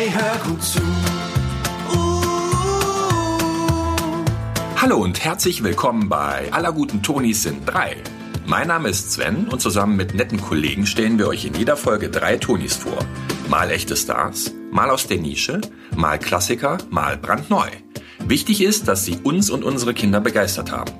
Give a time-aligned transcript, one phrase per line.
[0.00, 0.78] Hey, hör gut zu.
[4.76, 7.96] Hallo und herzlich willkommen bei Aller guten Tonis sind drei.
[8.46, 12.10] Mein Name ist Sven und zusammen mit netten Kollegen stellen wir euch in jeder Folge
[12.10, 12.98] drei Tonis vor.
[13.48, 15.60] Mal echte Stars, mal aus der Nische,
[15.96, 17.66] mal Klassiker, mal brandneu.
[18.24, 20.92] Wichtig ist, dass sie uns und unsere Kinder begeistert haben.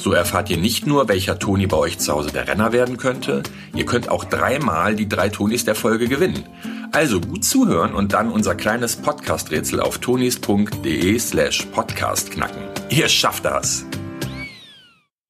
[0.00, 3.42] So erfahrt ihr nicht nur, welcher Toni bei euch zu Hause der Renner werden könnte,
[3.74, 6.44] ihr könnt auch dreimal die drei Tonis der Folge gewinnen.
[6.98, 12.60] Also gut zuhören und dann unser kleines Podcast-Rätsel auf tonis.de slash podcast knacken.
[12.88, 13.86] Ihr schafft das!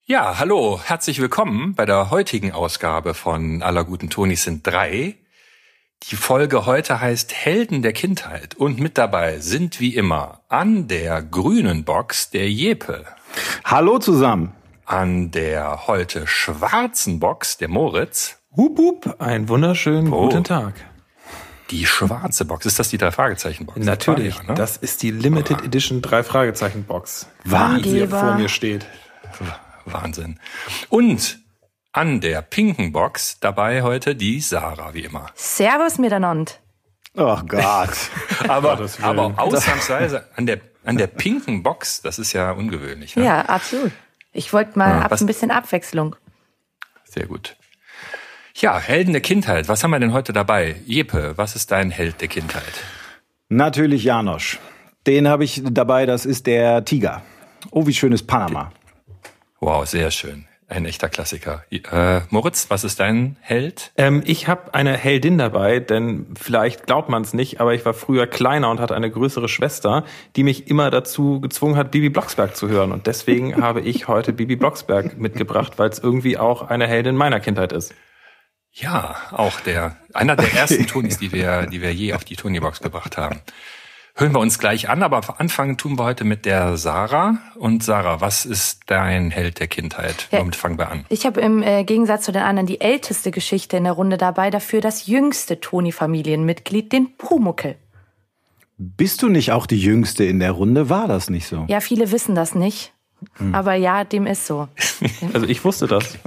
[0.07, 5.17] Ja, hallo, herzlich willkommen bei der heutigen Ausgabe von Aller guten Tonis sind drei.
[6.05, 11.21] Die Folge heute heißt Helden der Kindheit und mit dabei sind wie immer an der
[11.21, 13.05] grünen Box der Jepe.
[13.67, 14.55] Hallo zusammen.
[14.87, 18.39] An der heute schwarzen Box der Moritz.
[18.57, 20.23] Hup, hup, einen wunderschönen Oh.
[20.31, 20.73] guten Tag.
[21.71, 22.65] Die schwarze Box.
[22.67, 23.79] Ist das die drei Fragezeichen Box?
[23.79, 24.55] Natürlich, Das ja, ne?
[24.59, 27.27] das ist die Limited Edition drei Fragezeichen Box.
[27.45, 27.83] Wahnsinn.
[27.83, 28.87] Die hier vor mir steht.
[29.85, 30.39] Wahnsinn.
[30.89, 31.39] Und
[31.93, 35.27] an der pinken Box dabei heute die Sarah, wie immer.
[35.35, 36.53] Servus miteinander.
[37.17, 37.91] Oh Gott.
[38.49, 43.17] Aber, aber ausnahmsweise an der, an der pinken Box, das ist ja ungewöhnlich.
[43.17, 43.25] Ne?
[43.25, 43.91] Ja, absolut.
[44.33, 46.15] Ich wollte mal Ja, ab was- ein bisschen Abwechslung.
[47.05, 47.57] Sehr gut.
[48.61, 49.69] Ja, Helden der Kindheit.
[49.69, 50.75] Was haben wir denn heute dabei?
[50.85, 52.83] Jeppe, was ist dein Held der Kindheit?
[53.49, 54.59] Natürlich Janosch.
[55.07, 57.23] Den habe ich dabei, das ist der Tiger.
[57.71, 58.73] Oh, wie schön ist Panama.
[59.61, 60.47] Wow, sehr schön.
[60.67, 61.63] Ein echter Klassiker.
[61.71, 63.93] Äh, Moritz, was ist dein Held?
[63.97, 67.95] Ähm, ich habe eine Heldin dabei, denn vielleicht glaubt man es nicht, aber ich war
[67.95, 72.57] früher kleiner und hatte eine größere Schwester, die mich immer dazu gezwungen hat, Bibi Blocksberg
[72.57, 72.91] zu hören.
[72.91, 77.39] Und deswegen habe ich heute Bibi Blocksberg mitgebracht, weil es irgendwie auch eine Heldin meiner
[77.39, 77.95] Kindheit ist.
[78.81, 82.81] Ja, auch der, einer der ersten Tonis, die wir, die wir je auf die Tony-Box
[82.81, 83.41] gebracht haben.
[84.15, 87.39] Hören wir uns gleich an, aber anfangen tun wir heute mit der Sarah.
[87.55, 90.29] Und Sarah, was ist dein Held der Kindheit?
[90.33, 90.41] Ja.
[90.41, 91.05] Womit fangen wir an?
[91.09, 94.51] Ich habe im äh, Gegensatz zu den anderen die älteste Geschichte in der Runde dabei,
[94.51, 97.77] dafür das jüngste Toni-Familienmitglied, den Pumuckel.
[98.77, 100.89] Bist du nicht auch die Jüngste in der Runde?
[100.89, 101.65] War das nicht so?
[101.69, 102.93] Ja, viele wissen das nicht.
[103.39, 103.55] Hm.
[103.55, 104.69] Aber ja, dem ist so.
[105.33, 106.19] Also ich wusste das.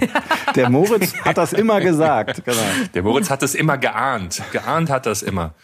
[0.54, 2.44] Der Moritz hat das immer gesagt.
[2.44, 2.58] Genau.
[2.94, 4.42] Der Moritz hat es immer geahnt.
[4.52, 5.54] Geahnt hat das immer.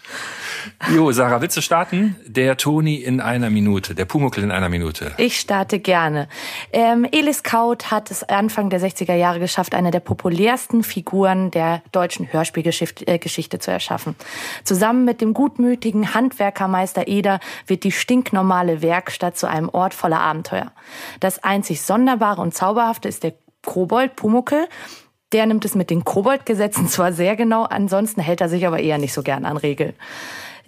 [0.95, 2.17] Jo, Sarah, willst du starten?
[2.27, 5.13] Der Toni in einer Minute, der Pumuckel in einer Minute.
[5.17, 6.29] Ich starte gerne.
[6.73, 11.83] Ähm, Elis Kaut hat es Anfang der 60er Jahre geschafft, eine der populärsten Figuren der
[11.93, 14.17] deutschen Hörspielgeschichte äh, Geschichte zu erschaffen.
[14.65, 20.73] Zusammen mit dem gutmütigen Handwerkermeister Eder wird die stinknormale Werkstatt zu einem Ort voller Abenteuer.
[21.21, 23.35] Das einzig Sonderbare und Zauberhafte ist der
[23.65, 24.69] Kobold Pumuckel.
[25.33, 28.99] Der nimmt es mit den Koboldgesetzen zwar sehr genau, ansonsten hält er sich aber eher
[28.99, 29.95] nicht so gern an Regeln.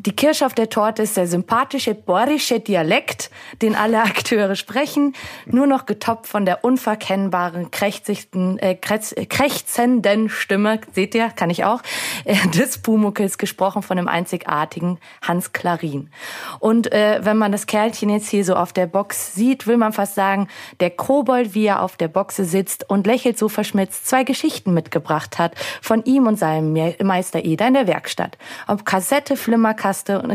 [0.01, 3.31] Die Kirsche auf der Torte ist der sympathische borische Dialekt,
[3.63, 5.15] den alle Akteure sprechen,
[5.47, 11.81] nur noch getoppt von der unverkennbaren, äh, äh, krächzenden Stimme, seht ihr, kann ich auch,
[12.25, 16.11] äh, des Pumuckels, gesprochen von dem einzigartigen Hans Klarin.
[16.59, 19.93] Und äh, wenn man das Kerlchen jetzt hier so auf der Box sieht, will man
[19.93, 20.49] fast sagen,
[20.81, 25.39] der Kobold, wie er auf der Boxe sitzt und lächelt so verschmitzt, zwei Geschichten mitgebracht
[25.39, 28.37] hat von ihm und seinem Me- Meister Eder in der Werkstatt.
[28.67, 29.84] Ob Kassette, Flimmerkasten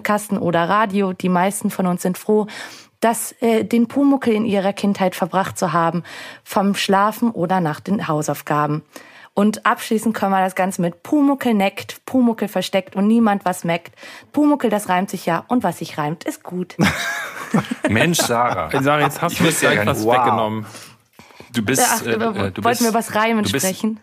[0.03, 2.47] Kasten oder Radio, die meisten von uns sind froh,
[2.99, 6.03] dass äh, den Pumuckel in ihrer Kindheit verbracht zu haben,
[6.43, 8.83] vom Schlafen oder nach den Hausaufgaben.
[9.33, 13.95] Und abschließend können wir das Ganze mit Pumuckel neckt, Pumuckel versteckt und niemand was meckt.
[14.33, 16.75] Pumuckel, das reimt sich ja und was sich reimt, ist gut.
[17.89, 18.69] Mensch, Sarah.
[18.81, 20.17] Sarah, jetzt hast Ich du mir ja gleich was Wow.
[20.17, 20.65] weggenommen.
[21.53, 23.99] Du bist, Ach, äh, äh, du wollten bist, wir was Reimen du bist, sprechen?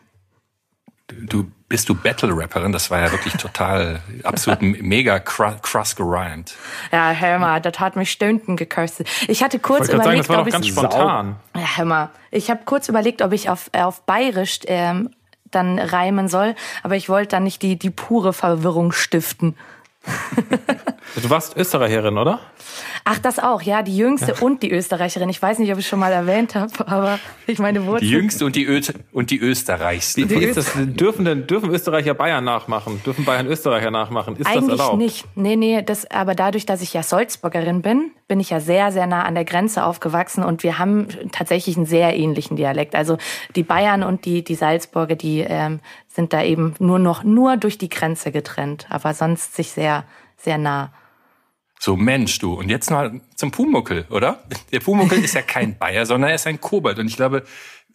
[1.09, 6.55] Du bist du Battle-Rapperin, das war ja wirklich total, absolut mega krass gereimt.
[6.93, 9.09] Ja, hör mal, das hat mich Stunden gekostet.
[9.27, 11.37] Ich hatte kurz Ich sagen, überlegt, das war ob doch ganz ich spontan.
[11.55, 12.11] Ja, hör mal.
[12.31, 15.11] Ich habe kurz überlegt, ob ich auf, äh, auf Bayerisch ähm,
[15.51, 19.57] dann reimen soll, aber ich wollte dann nicht die, die pure Verwirrung stiften.
[21.23, 22.41] Du warst Österreicherin, oder?
[23.05, 25.29] Ach, das auch, ja, die jüngste und die Österreicherin.
[25.31, 28.11] Ich weiß nicht, ob ich schon mal erwähnt habe, aber ich meine Die Wurzeln.
[28.11, 28.81] jüngste und die, Ö
[29.13, 30.29] und die österreichste.
[30.29, 30.73] Wie, wie ist das?
[30.77, 33.01] Dürfen denn dürfen Österreicher Bayern nachmachen?
[33.07, 34.37] Dürfen Bayern Österreicher nachmachen?
[34.37, 34.99] Ist das Eigentlich erlaubt?
[34.99, 35.25] nicht.
[35.37, 39.07] Nee, nee, das, aber dadurch, dass ich ja Salzburgerin bin, bin ich ja sehr, sehr
[39.07, 42.95] nah an der Grenze aufgewachsen und wir haben tatsächlich einen sehr ähnlichen Dialekt.
[42.95, 43.17] Also
[43.55, 45.81] die Bayern und die, die Salzburger, die ähm,
[46.17, 50.05] sind da eben nur noch, nur durch die Grenze getrennt, aber sonst sich sehr,
[50.37, 50.93] sehr nah.
[51.79, 52.55] So, Mensch, du.
[52.55, 54.43] Und jetzt mal zum Pumuckel, oder?
[54.73, 56.99] Der Pumuckel ist ja kein Bayer, sondern er ist ein Kobold.
[56.99, 57.45] Und ich glaube,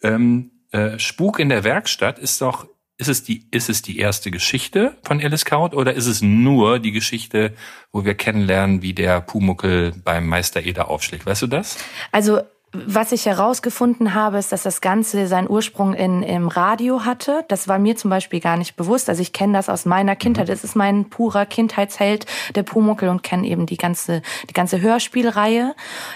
[0.02, 4.30] ähm, äh, Spuk in der Werkstatt ist doch, ist es die, ist es die erste
[4.30, 7.54] Geschichte von Alice Kaut oder ist es nur die Geschichte,
[7.90, 11.26] wo wir kennenlernen, wie der Pumuckel beim Meister Eder aufschlägt?
[11.26, 11.76] Weißt du das?
[12.12, 12.40] Also
[12.72, 17.44] was ich herausgefunden habe, ist, dass das Ganze seinen Ursprung in, im Radio hatte.
[17.48, 19.10] Das war mir zum Beispiel gar nicht bewusst.
[19.10, 20.48] Also ich kenne das aus meiner Kindheit.
[20.48, 22.24] Das ist mein purer Kindheitsheld,
[22.54, 25.74] der Pumuckel, und kenne eben die ganze, die ganze Hörspielreihe.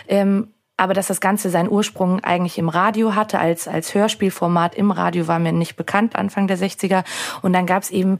[0.08, 0.48] Ähm,
[0.78, 5.26] aber dass das Ganze seinen Ursprung eigentlich im Radio hatte, als, als Hörspielformat im Radio,
[5.26, 7.04] war mir nicht bekannt, Anfang der 60er.
[7.42, 8.18] Und dann gab es eben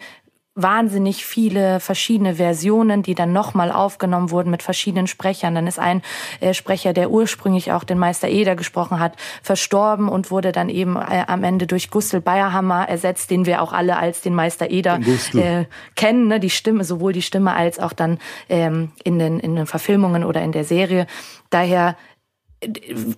[0.56, 5.54] wahnsinnig viele verschiedene Versionen, die dann nochmal aufgenommen wurden mit verschiedenen Sprechern.
[5.54, 6.02] Dann ist ein
[6.40, 10.96] äh, Sprecher, der ursprünglich auch den Meister Eder gesprochen hat, verstorben und wurde dann eben
[10.96, 14.98] äh, am Ende durch Gustl Bayerhammer ersetzt, den wir auch alle als den Meister Eder
[15.34, 16.26] äh, kennen.
[16.28, 16.40] Ne?
[16.40, 18.18] Die Stimme, sowohl die Stimme als auch dann
[18.48, 21.06] ähm, in, den, in den Verfilmungen oder in der Serie.
[21.50, 21.96] Daher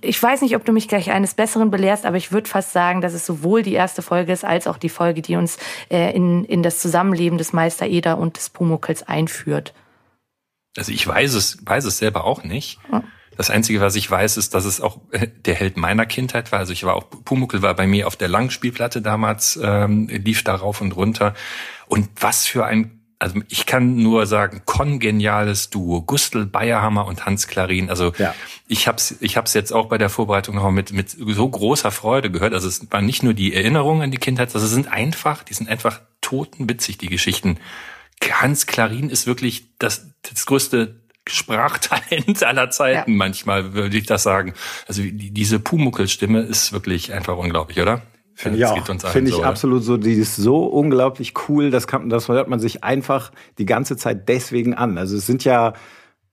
[0.01, 3.01] ich weiß nicht, ob du mich gleich eines Besseren belehrst, aber ich würde fast sagen,
[3.01, 5.59] dass es sowohl die erste Folge ist, als auch die Folge, die uns
[5.91, 9.75] äh, in, in das Zusammenleben des Meister Eder und des Pumuckels einführt.
[10.77, 12.79] Also ich weiß es, weiß es selber auch nicht.
[13.37, 16.59] Das Einzige, was ich weiß, ist, dass es auch äh, der Held meiner Kindheit war.
[16.59, 20.57] Also ich war auch, Pumuckel war bei mir auf der Langspielplatte damals, ähm, lief da
[20.57, 21.35] rauf und runter.
[21.87, 26.03] Und was für ein also ich kann nur sagen, kongeniales Duo.
[26.03, 27.91] Gustl Bayerhammer und Hans Klarin.
[27.91, 28.35] Also ja.
[28.69, 31.91] ich habe es ich hab's jetzt auch bei der Vorbereitung noch mit, mit so großer
[31.91, 32.55] Freude gehört.
[32.55, 35.55] Also es waren nicht nur die Erinnerungen an die Kindheit, also es sind einfach, die
[35.55, 37.59] sind einfach totenwitzig, die Geschichten.
[38.31, 40.97] Hans Klarin ist wirklich das, das größte
[41.29, 43.17] Sprachtalent aller Zeiten ja.
[43.17, 44.55] manchmal, würde ich das sagen.
[44.87, 48.03] Also diese Pumuckel-Stimme ist wirklich einfach unglaublich, oder?
[48.39, 48.87] Finde ich auch.
[49.11, 49.97] Finde ich so, absolut so.
[49.97, 51.73] Die ist so unglaublich cool.
[51.73, 54.97] Das, kann, das hört man sich einfach die ganze Zeit deswegen an.
[54.97, 55.73] Also es sind ja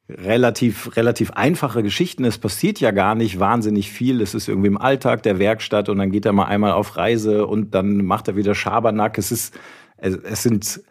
[0.07, 2.23] relativ, relativ einfache Geschichten.
[2.23, 4.21] Es passiert ja gar nicht wahnsinnig viel.
[4.21, 7.47] Es ist irgendwie im Alltag der Werkstatt und dann geht er mal einmal auf Reise
[7.47, 9.17] und dann macht er wieder Schabernack.
[9.17, 9.57] Es ist,
[9.97, 10.81] es sind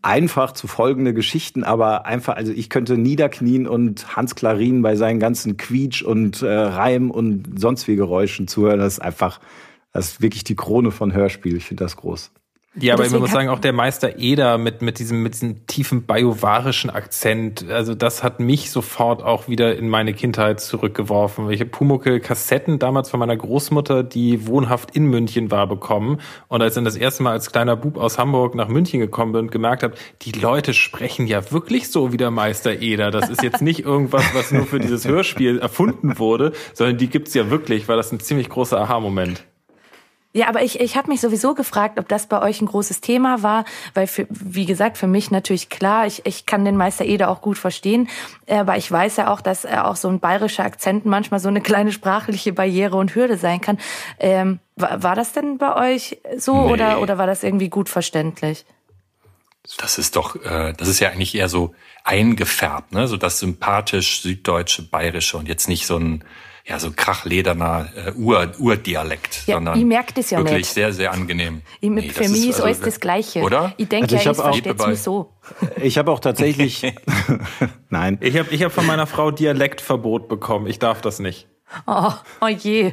[0.00, 5.20] einfach zu folgende Geschichten, aber einfach, also ich könnte niederknien und Hans Klarin bei seinen
[5.20, 8.78] ganzen Quietsch und äh, Reim und sonst wie Geräuschen zuhören.
[8.78, 9.38] Das ist einfach,
[9.92, 11.56] das ist wirklich die Krone von Hörspiel.
[11.56, 12.32] Ich finde das groß.
[12.78, 16.06] Ja, aber ich muss sagen, auch der Meister Eder mit, mit diesem, mit diesem tiefen
[16.06, 21.50] bajuwarischen Akzent, also das hat mich sofort auch wieder in meine Kindheit zurückgeworfen.
[21.50, 26.20] Ich habe Pumuckel Kassetten damals von meiner Großmutter, die wohnhaft in München war, bekommen.
[26.46, 29.32] Und als ich dann das erste Mal als kleiner Bub aus Hamburg nach München gekommen
[29.32, 33.10] bin und gemerkt habe, die Leute sprechen ja wirklich so wie der Meister Eder.
[33.10, 37.34] Das ist jetzt nicht irgendwas, was nur für dieses Hörspiel erfunden wurde, sondern die gibt's
[37.34, 39.44] ja wirklich, weil das ein ziemlich großer Aha-Moment.
[40.32, 43.42] Ja, aber ich, ich habe mich sowieso gefragt, ob das bei euch ein großes Thema
[43.42, 47.30] war, weil für, wie gesagt, für mich natürlich klar, ich, ich kann den Meister Eder
[47.30, 48.08] auch gut verstehen,
[48.48, 51.60] aber ich weiß ja auch, dass er auch so ein bayerischer Akzent manchmal so eine
[51.60, 53.78] kleine sprachliche Barriere und Hürde sein kann.
[54.20, 56.72] Ähm, war, war das denn bei euch so nee.
[56.74, 58.64] oder, oder war das irgendwie gut verständlich?
[59.78, 61.74] Das ist doch, äh, das ist ja eigentlich eher so
[62.04, 63.08] eingefärbt, ne?
[63.08, 66.24] So das sympathisch süddeutsche, bayerische und jetzt nicht so ein
[66.70, 70.72] ja, so krachlederner äh, Ur, Urdialekt, ja, sondern ich merke das ja wirklich nicht.
[70.72, 71.62] sehr, sehr angenehm.
[71.80, 73.40] Ich, nee, für mich ist also, alles das Gleiche.
[73.40, 73.74] Oder?
[73.76, 75.32] Ich denke also ich ja, ich verstehe es so.
[75.82, 76.82] Ich habe auch tatsächlich,
[77.88, 78.18] nein.
[78.20, 80.68] Ich habe ich hab von meiner Frau Dialektverbot bekommen.
[80.68, 81.48] Ich darf das nicht.
[81.88, 82.92] Oh, oh je.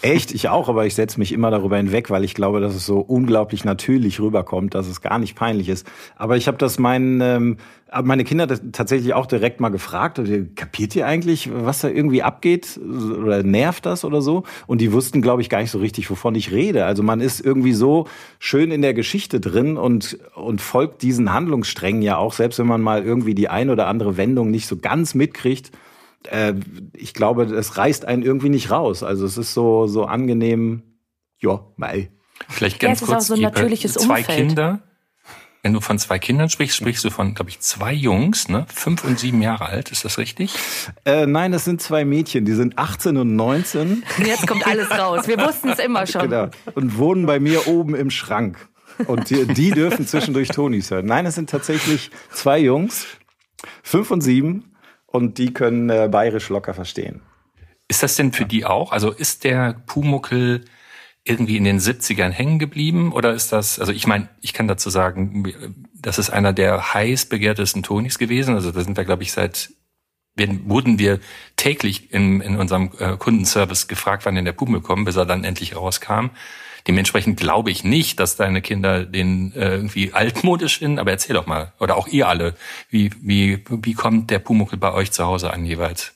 [0.00, 2.86] Echt, ich auch, aber ich setze mich immer darüber hinweg, weil ich glaube, dass es
[2.86, 5.86] so unglaublich natürlich rüberkommt, dass es gar nicht peinlich ist.
[6.16, 7.56] Aber ich habe das meinen, ähm,
[8.02, 10.18] meine Kinder tatsächlich auch direkt mal gefragt,
[10.54, 14.44] kapiert ihr eigentlich, was da irgendwie abgeht oder nervt das oder so?
[14.66, 16.86] Und die wussten, glaube ich, gar nicht so richtig, wovon ich rede.
[16.86, 18.06] Also man ist irgendwie so
[18.38, 22.80] schön in der Geschichte drin und, und folgt diesen Handlungssträngen ja auch, selbst wenn man
[22.80, 25.70] mal irgendwie die ein oder andere Wendung nicht so ganz mitkriegt
[26.26, 26.54] äh,
[26.94, 29.02] ich glaube, es reißt einen irgendwie nicht raus.
[29.02, 30.82] Also es ist so, so angenehm,
[31.38, 32.10] ja, mei.
[32.48, 34.48] Vielleicht ganz ja, kurz, so ein natürliches zwei Umfeld.
[34.48, 34.80] Kinder.
[35.62, 38.66] Wenn du von zwei Kindern sprichst, sprichst du von, glaube ich, zwei Jungs, ne?
[38.72, 40.54] Fünf und sieben Jahre alt, ist das richtig?
[41.04, 44.04] Äh, nein, das sind zwei Mädchen, die sind 18 und 19.
[44.24, 45.26] Jetzt kommt alles raus.
[45.26, 46.22] Wir wussten es immer schon.
[46.22, 46.50] Genau.
[46.76, 48.68] Und wohnen bei mir oben im Schrank.
[49.08, 51.06] Und die, die dürfen zwischendurch Tonis hören.
[51.06, 53.04] Nein, es sind tatsächlich zwei Jungs,
[53.82, 54.75] fünf und sieben
[55.16, 57.22] und die können äh, bayerisch locker verstehen.
[57.88, 58.48] Ist das denn für ja.
[58.48, 58.92] die auch?
[58.92, 60.64] Also ist der Pumuckel
[61.24, 64.90] irgendwie in den 70ern hängen geblieben oder ist das, also ich meine, ich kann dazu
[64.90, 65.52] sagen,
[65.94, 68.54] das ist einer der heiß begehrtesten Tonis gewesen.
[68.54, 69.70] Also da sind wir, glaube ich, seit
[70.36, 71.18] werden, wurden wir
[71.56, 75.44] täglich in, in unserem äh, Kundenservice gefragt, wann denn der Pumuckel kommt, bis er dann
[75.44, 76.30] endlich rauskam.
[76.86, 81.46] Dementsprechend glaube ich nicht, dass deine Kinder den äh, irgendwie altmodisch finden, aber erzähl doch
[81.46, 82.54] mal, oder auch ihr alle,
[82.90, 86.15] wie, wie, wie kommt der Pumuckel bei euch zu Hause an jeweils?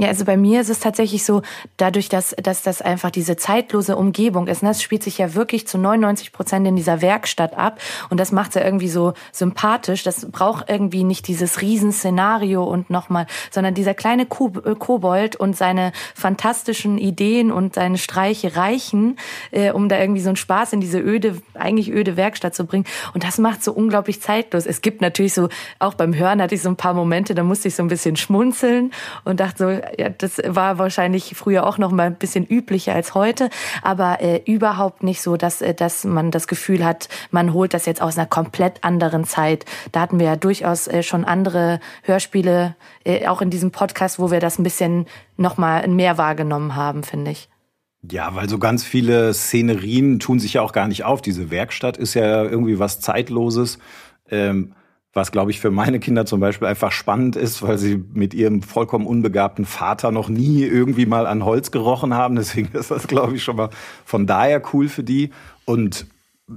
[0.00, 1.42] Ja, also bei mir ist es tatsächlich so,
[1.76, 5.66] dadurch, dass, dass das einfach diese zeitlose Umgebung ist, ne, das spielt sich ja wirklich
[5.66, 10.04] zu 99 Prozent in dieser Werkstatt ab und das macht es ja irgendwie so sympathisch.
[10.04, 15.90] Das braucht irgendwie nicht dieses Riesenszenario und nochmal, sondern dieser kleine äh, Kobold und seine
[16.14, 19.18] fantastischen Ideen und seine Streiche reichen,
[19.50, 22.84] äh, um da irgendwie so einen Spaß in diese öde, eigentlich öde Werkstatt zu bringen.
[23.14, 24.64] Und das macht so unglaublich zeitlos.
[24.64, 25.48] Es gibt natürlich so,
[25.80, 28.14] auch beim Hören hatte ich so ein paar Momente, da musste ich so ein bisschen
[28.14, 28.92] schmunzeln
[29.24, 33.14] und dachte so, ja, das war wahrscheinlich früher auch noch mal ein bisschen üblicher als
[33.14, 33.50] heute,
[33.82, 37.86] aber äh, überhaupt nicht so, dass, äh, dass man das Gefühl hat, man holt das
[37.86, 39.64] jetzt aus einer komplett anderen Zeit.
[39.92, 44.30] Da hatten wir ja durchaus äh, schon andere Hörspiele, äh, auch in diesem Podcast, wo
[44.30, 47.48] wir das ein bisschen noch mal mehr wahrgenommen haben, finde ich.
[48.10, 51.20] Ja, weil so ganz viele Szenerien tun sich ja auch gar nicht auf.
[51.20, 53.78] Diese Werkstatt ist ja irgendwie was Zeitloses.
[54.30, 54.74] Ähm,
[55.12, 58.62] was, glaube ich, für meine Kinder zum Beispiel einfach spannend ist, weil sie mit ihrem
[58.62, 62.36] vollkommen unbegabten Vater noch nie irgendwie mal an Holz gerochen haben.
[62.36, 63.70] Deswegen ist das, glaube ich, schon mal
[64.04, 65.30] von daher cool für die.
[65.64, 66.06] Und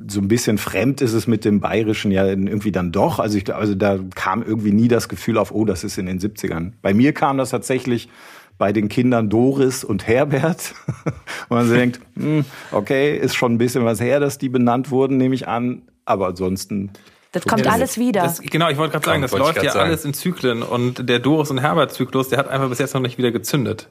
[0.07, 3.19] so ein bisschen fremd ist es mit dem Bayerischen ja irgendwie dann doch.
[3.19, 6.19] Also ich also da kam irgendwie nie das Gefühl auf, oh, das ist in den
[6.19, 6.73] 70ern.
[6.81, 8.09] Bei mir kam das tatsächlich
[8.57, 10.75] bei den Kindern Doris und Herbert.
[11.49, 15.17] und man denkt, hm, okay, ist schon ein bisschen was her, dass die benannt wurden,
[15.17, 15.81] nehme ich an.
[16.05, 16.91] Aber ansonsten
[17.31, 18.23] das kommt ja, alles wieder.
[18.23, 19.87] Das, genau, ich wollte gerade sagen, das läuft ja sagen.
[19.87, 23.01] alles in Zyklen und der Doris und Herbert Zyklus, der hat einfach bis jetzt noch
[23.01, 23.87] nicht wieder gezündet.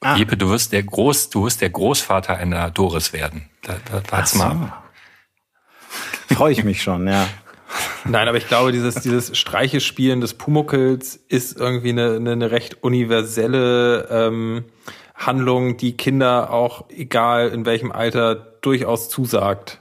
[0.00, 0.16] Ah.
[0.16, 3.48] Jeppe, du wirst der Groß, du wirst der Großvater einer Doris werden.
[3.62, 4.38] Da, da, warte so.
[4.38, 4.72] mal.
[6.34, 7.26] Freue ich mich schon, ja.
[8.04, 12.82] Nein, aber ich glaube, dieses, dieses Streichespielen des Pumuckels ist irgendwie eine, eine, eine recht
[12.82, 14.64] universelle ähm,
[15.14, 19.80] Handlung, die Kinder auch, egal in welchem Alter, durchaus zusagt.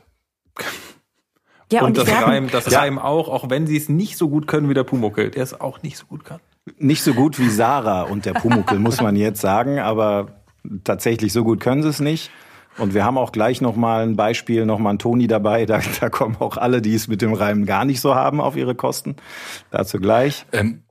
[1.75, 2.79] Ja, und, und das Reim, das ja.
[2.79, 5.59] Reim auch, auch wenn sie es nicht so gut können wie der Pumuckel, der es
[5.59, 6.39] auch nicht so gut kann.
[6.77, 10.27] Nicht so gut wie Sarah und der Pumuckel, muss man jetzt sagen, aber
[10.85, 12.31] tatsächlich so gut können sie es nicht.
[12.77, 15.65] Und wir haben auch gleich nochmal ein Beispiel, nochmal ein Toni dabei.
[15.65, 18.55] Da, da kommen auch alle, die es mit dem Reimen gar nicht so haben, auf
[18.55, 19.17] ihre Kosten.
[19.69, 20.45] Dazu gleich.
[20.53, 20.81] Ähm,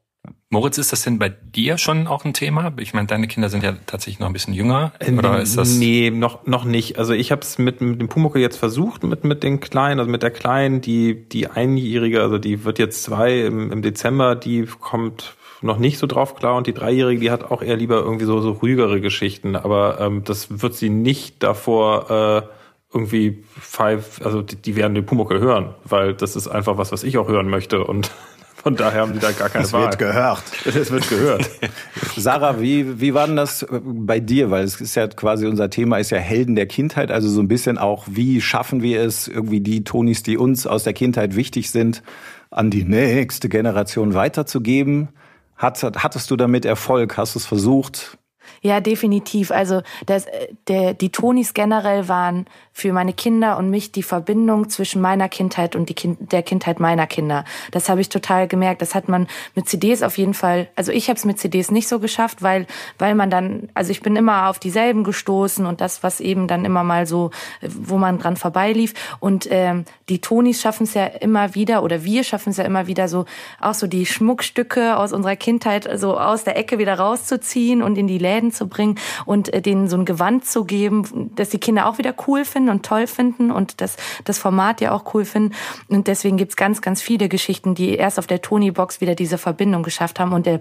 [0.54, 2.72] Moritz, ist das denn bei dir schon auch ein Thema?
[2.78, 4.92] Ich meine, deine Kinder sind ja tatsächlich noch ein bisschen jünger.
[5.18, 6.96] Oder ist das nee, noch, noch nicht.
[6.96, 10.08] Also ich habe es mit, mit dem Pumuckel jetzt versucht, mit, mit den Kleinen, also
[10.08, 14.64] mit der Kleinen, die, die Einjährige, also die wird jetzt zwei im, im Dezember, die
[14.78, 18.26] kommt noch nicht so drauf klar und die Dreijährige, die hat auch eher lieber irgendwie
[18.26, 22.48] so, so ruhigere Geschichten, aber ähm, das wird sie nicht davor äh,
[22.94, 27.02] irgendwie five, also die, die werden den Pumuckel hören, weil das ist einfach was, was
[27.02, 28.12] ich auch hören möchte und
[28.64, 29.82] von daher haben die da gar keine es Wahl.
[29.82, 30.42] Es wird gehört.
[30.64, 31.50] Es wird gehört.
[32.16, 34.50] Sarah, wie, wie war denn das bei dir?
[34.50, 37.48] Weil es ist ja quasi unser Thema ist ja Helden der Kindheit, also so ein
[37.48, 41.70] bisschen auch, wie schaffen wir es, irgendwie die Tonis, die uns aus der Kindheit wichtig
[41.70, 42.02] sind,
[42.50, 45.10] an die nächste Generation weiterzugeben?
[45.56, 47.18] Hat, hattest du damit Erfolg?
[47.18, 48.16] Hast du es versucht?
[48.64, 49.50] Ja, definitiv.
[49.50, 50.24] Also das,
[50.68, 55.76] der, die Tonis generell waren für meine Kinder und mich die Verbindung zwischen meiner Kindheit
[55.76, 57.44] und die kind, der Kindheit meiner Kinder.
[57.72, 58.80] Das habe ich total gemerkt.
[58.80, 60.68] Das hat man mit CDs auf jeden Fall.
[60.76, 62.66] Also ich habe es mit CDs nicht so geschafft, weil
[62.98, 66.64] weil man dann, also ich bin immer auf dieselben gestoßen und das, was eben dann
[66.64, 68.94] immer mal so, wo man dran vorbeilief.
[69.20, 72.86] Und ähm, die Tonis schaffen es ja immer wieder oder wir schaffen es ja immer
[72.86, 73.26] wieder so,
[73.60, 78.06] auch so die Schmuckstücke aus unserer Kindheit so aus der Ecke wieder rauszuziehen und in
[78.06, 81.86] die Läden zu bringen und äh, denen so ein Gewand zu geben, dass die Kinder
[81.86, 85.54] auch wieder cool finden und toll finden und das, das Format ja auch cool finden.
[85.88, 89.82] Und deswegen gibt's ganz, ganz viele Geschichten, die erst auf der Tony-Box wieder diese Verbindung
[89.82, 90.32] geschafft haben.
[90.32, 90.60] Und der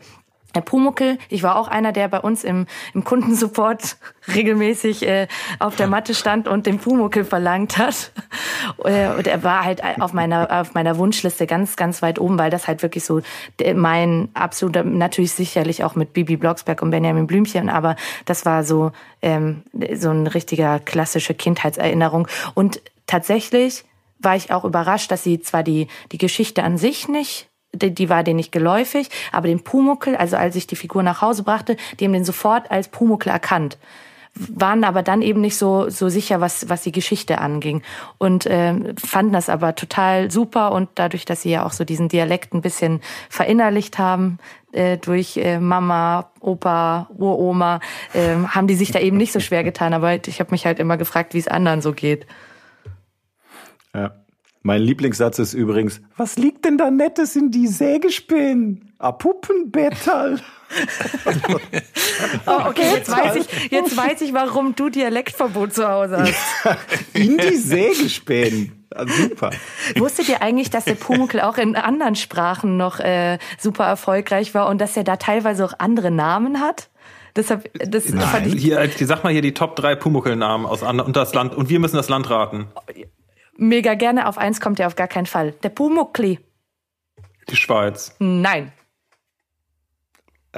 [0.53, 3.97] Herr Pumuckel, ich war auch einer, der bei uns im, im Kundensupport
[4.35, 5.27] regelmäßig äh,
[5.59, 8.11] auf der Matte stand und den Pumuckel verlangt hat.
[8.85, 12.49] Äh, und er war halt auf meiner, auf meiner Wunschliste ganz, ganz weit oben, weil
[12.49, 13.21] das halt wirklich so
[13.75, 18.93] mein absoluter, natürlich sicherlich auch mit Bibi Blocksberg und Benjamin Blümchen, aber das war so,
[19.21, 19.63] ähm,
[19.95, 22.27] so ein richtiger klassische Kindheitserinnerung.
[22.53, 23.83] Und tatsächlich
[24.19, 28.09] war ich auch überrascht, dass sie zwar die, die Geschichte an sich nicht die, die
[28.09, 31.77] war denen nicht geläufig, aber den Pumuckel, also als ich die Figur nach Hause brachte,
[31.99, 33.77] die haben den sofort als Pumuckel erkannt
[34.35, 37.83] waren aber dann eben nicht so so sicher, was was die Geschichte anging
[38.17, 42.09] und äh, fanden das aber total super und dadurch, dass sie ja auch so diesen
[42.09, 44.39] Dialekt ein bisschen verinnerlicht haben
[44.73, 47.79] äh, durch äh, Mama, Opa, Uroma,
[48.13, 49.93] äh, haben die sich da eben nicht so schwer getan.
[49.93, 52.25] Aber ich habe mich halt immer gefragt, wie es anderen so geht.
[53.93, 54.22] Ja.
[54.65, 58.93] Mein Lieblingssatz ist übrigens, was liegt denn da Nettes in die Sägespinnen?
[58.97, 60.39] A Puppenbetterl.
[62.45, 66.77] oh, okay, jetzt weiß, ich, jetzt weiß ich, warum du Dialektverbot zu Hause hast.
[67.13, 68.85] in die Sägespinnen.
[69.05, 69.49] super.
[69.97, 74.69] Wusstet ihr eigentlich, dass der Pumuckl auch in anderen Sprachen noch äh, super erfolgreich war
[74.69, 76.89] und dass er da teilweise auch andere Namen hat?
[77.35, 78.27] Deshalb, das Nein.
[78.27, 81.53] fand ich Hier, sag mal hier die Top 3 Pumuckl-Namen aus and und das Land
[81.53, 82.67] und wir müssen das Land raten.
[83.57, 84.27] Mega gerne.
[84.27, 85.51] Auf eins kommt er auf gar keinen Fall.
[85.63, 86.39] Der Pumuckli.
[87.49, 88.15] Die Schweiz.
[88.19, 88.71] Nein.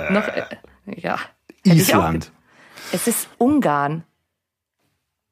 [0.09, 0.43] Noch, äh,
[0.87, 1.17] ja.
[1.63, 2.31] Hätte ich auch Island.
[2.91, 4.03] Es ist Ungarn.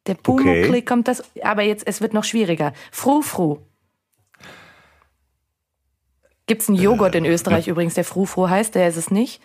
[0.07, 0.81] Der Pumuckli Okay.
[0.81, 2.73] kommt das, aber jetzt, es wird noch schwieriger.
[2.91, 3.59] Frufru.
[6.45, 9.41] Gibt's einen Joghurt in Österreich übrigens, der Frufru heißt, der ist es nicht.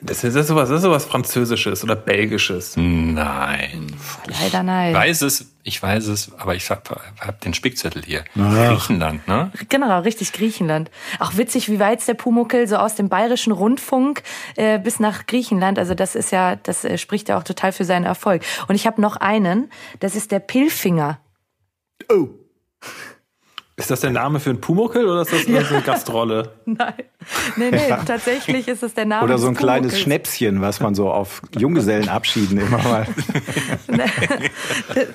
[0.00, 2.76] Das ist, das ist sowas, das ist sowas Französisches oder Belgisches.
[2.76, 3.96] Nein.
[4.26, 4.90] Leider nein.
[4.90, 6.88] Ich weiß es, ich weiß es, aber ich hab,
[7.20, 8.22] hab den Spickzettel hier.
[8.34, 9.50] Griechenland, ne?
[9.68, 10.88] Genau, richtig Griechenland.
[11.18, 14.22] Auch witzig, wie weit der Pumuckel so aus dem bayerischen Rundfunk
[14.54, 15.80] äh, bis nach Griechenland.
[15.80, 18.44] Also das ist ja, das äh, spricht ja auch total für seinen Erfolg.
[18.68, 21.18] Und ich habe noch einen, das ist der Pilfinger.
[22.08, 22.28] Oh.
[23.78, 26.52] Ist das der Name für einen Pumuckl oder ist das nur so eine Gastrolle?
[26.66, 26.94] Nein,
[27.56, 30.00] nee, nee, tatsächlich ist es der Name Oder so ein kleines Pumuckls.
[30.02, 33.06] Schnäpschen, was man so auf Junggesellenabschieden immer mal.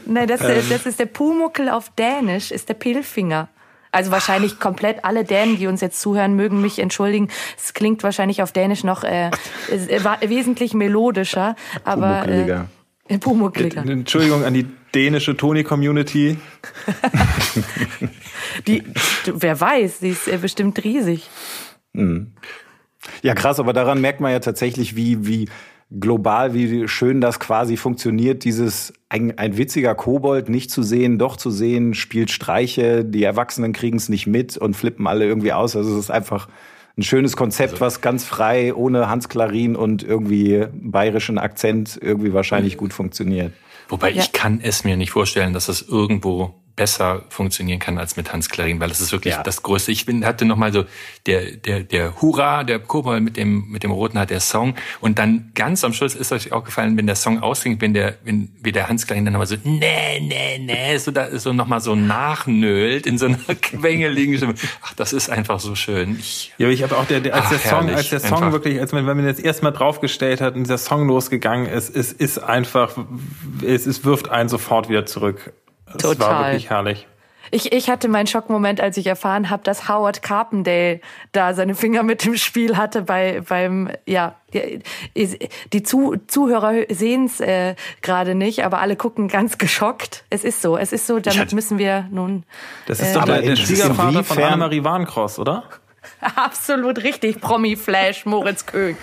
[0.06, 0.64] Nein, das, Ähm.
[0.70, 3.50] das ist der Pumuckel auf Dänisch, ist der Pilfinger.
[3.92, 7.28] Also wahrscheinlich komplett alle Dänen, die uns jetzt zuhören, mögen mich entschuldigen.
[7.58, 9.28] Es klingt wahrscheinlich auf Dänisch noch äh,
[9.70, 12.68] äh, wesentlich melodischer, aber Pumuckeliger.
[13.08, 13.82] äh, Pumuckliger.
[13.86, 16.38] Entschuldigung an die dänische Toni-Community.
[18.68, 18.84] Die,
[19.26, 21.30] wer weiß, sie ist äh, bestimmt riesig.
[23.22, 25.50] Ja, krass, aber daran merkt man ja tatsächlich, wie, wie
[26.00, 31.38] global, wie schön das quasi funktioniert, dieses ein, ein witziger Kobold nicht zu sehen, doch
[31.38, 35.76] zu sehen, spielt Streiche, die Erwachsenen kriegen es nicht mit und flippen alle irgendwie aus.
[35.76, 36.48] Also es ist einfach
[36.98, 42.78] ein schönes Konzept, was ganz frei, ohne Hans Klarin und irgendwie bayerischen Akzent irgendwie wahrscheinlich
[42.78, 43.52] gut funktioniert.
[43.94, 44.24] Wobei Ja.
[44.24, 48.50] ich kann es mir nicht vorstellen, dass es irgendwo besser funktionieren kann als mit Hans
[48.50, 49.44] Klarin, weil das ist wirklich Ja.
[49.44, 49.92] das Größte.
[49.92, 50.86] Ich bin, hatte noch mal so
[51.28, 55.20] der der der Hurra, der Kobold mit dem mit dem roten hat der Song und
[55.20, 58.50] dann ganz am Schluss ist euch auch gefallen, wenn der Song ausging, wenn der wenn
[58.62, 61.80] wie der Hans Klarin dann nochmal so nee nee nee so da so noch mal
[61.80, 64.56] so nachnölt in so einer quengeligen Stimme.
[64.82, 66.18] Ach, das ist einfach so schön.
[66.20, 68.20] Ich, Ja, aber ich habe auch der, der als Ach, der Song, herrlich, als der
[68.20, 68.52] Song einfach.
[68.52, 72.12] wirklich, als man, wenn man jetzt erstmal draufgestellt hat und dieser Song losgegangen ist, es
[72.12, 72.98] ist einfach,
[73.66, 75.54] es, es wirft einen sofort wieder zurück.
[75.86, 76.46] War Total.
[76.54, 77.08] wirklich herrlich.
[77.52, 81.02] Ich, ich hatte meinen Schockmoment, als ich erfahren habe, dass Howard Carpendale
[81.34, 84.36] da seine Finger mit dem Spiel hatte bei beim ja
[85.74, 90.24] die, Zu, Zuhörer sehen es äh, gerade nicht, aber alle gucken ganz geschockt.
[90.32, 91.20] Es ist so, es ist so.
[91.20, 92.44] Damit hatte- müssen wir nun
[92.88, 95.64] Das ist Äh, doch der, der Schwiegervater von Annemarie Warncross, oder?
[96.36, 98.98] absolut richtig Promi Flash Moritz König.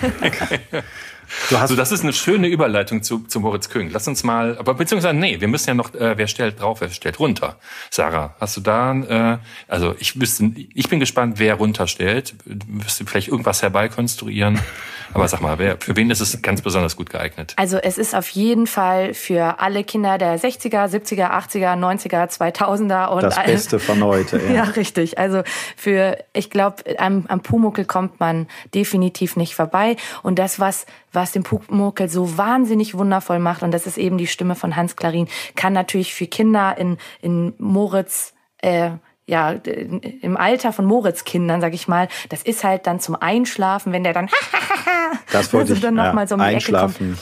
[1.48, 3.92] Du hast Also das ist eine schöne Überleitung zu, zu Moritz König.
[3.92, 6.90] Lass uns mal, aber beziehungsweise nee, wir müssen ja noch, äh, wer stellt drauf, wer
[6.90, 7.56] stellt runter.
[7.90, 9.38] Sarah, hast du da, äh,
[9.68, 12.34] also ich wüsste, ich bin gespannt, wer runterstellt.
[12.44, 14.58] Wirst du vielleicht irgendwas herbeikonstruieren?
[15.12, 17.54] Aber sag mal, wer, für wen ist es ganz besonders gut geeignet?
[17.56, 23.08] Also es ist auf jeden Fall für alle Kinder der 60er, 70er, 80er, 90er, 2000er
[23.08, 24.38] und das all- Beste von heute.
[24.48, 24.62] Ja, Ja.
[24.64, 25.18] richtig.
[25.18, 25.42] Also
[25.76, 29.96] für, ich glaube, am, am Pumuckel kommt man definitiv nicht vorbei.
[30.22, 34.26] Und das, was, was den Pumuckel so wahnsinnig wundervoll macht, und das ist eben die
[34.26, 38.90] Stimme von Hans Klarin, kann natürlich für Kinder in, in Moritz, äh,
[39.26, 43.92] ja, im Alter von Moritz Kindern, sag ich mal, das ist halt dann zum Einschlafen,
[43.92, 44.28] wenn der dann,
[45.32, 47.16] Das wollte also ich, dann noch ja, mal so um die Ecke einschlafen.
[47.16, 47.18] kommt.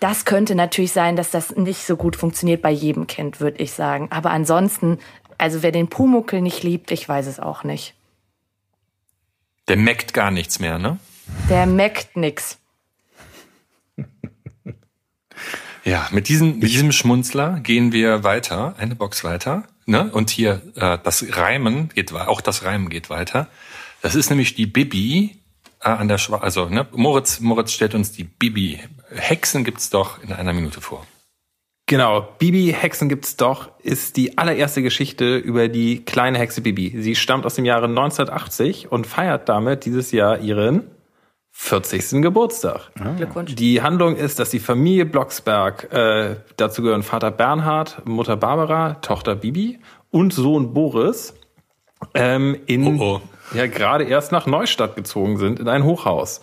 [0.00, 3.72] Das könnte natürlich sein, dass das nicht so gut funktioniert bei jedem Kind, würde ich
[3.72, 4.08] sagen.
[4.10, 4.98] Aber ansonsten,
[5.38, 7.94] also wer den Pumuckel nicht liebt, ich weiß es auch nicht.
[9.68, 10.98] Der meckt gar nichts mehr, ne?
[11.48, 12.58] Der meckt nix.
[15.84, 19.64] Ja, mit diesem, mit diesem Schmunzler gehen wir weiter, eine Box weiter.
[19.84, 20.10] Ne?
[20.10, 23.48] Und hier äh, das Reimen geht auch das Reimen geht weiter.
[24.00, 25.38] Das ist nämlich die Bibi
[25.80, 26.86] äh, an der Schwa also ne?
[26.92, 28.80] Moritz, Moritz stellt uns die Bibi.
[29.14, 31.06] Hexen gibt's doch in einer Minute vor.
[31.86, 36.94] Genau, Bibi Hexen gibt's doch, ist die allererste Geschichte über die kleine Hexe Bibi.
[37.02, 40.84] Sie stammt aus dem Jahre 1980 und feiert damit dieses Jahr ihren
[41.56, 42.20] 40.
[42.20, 42.90] Geburtstag.
[43.16, 43.54] Glückwunsch.
[43.54, 49.36] Die Handlung ist, dass die Familie Blocksberg, äh, dazu gehören Vater Bernhard, Mutter Barbara, Tochter
[49.36, 49.78] Bibi
[50.10, 51.32] und Sohn Boris,
[52.12, 53.20] ähm, in, Oh,
[53.54, 56.40] ja, gerade erst nach Neustadt gezogen sind, in ein Hochhaus.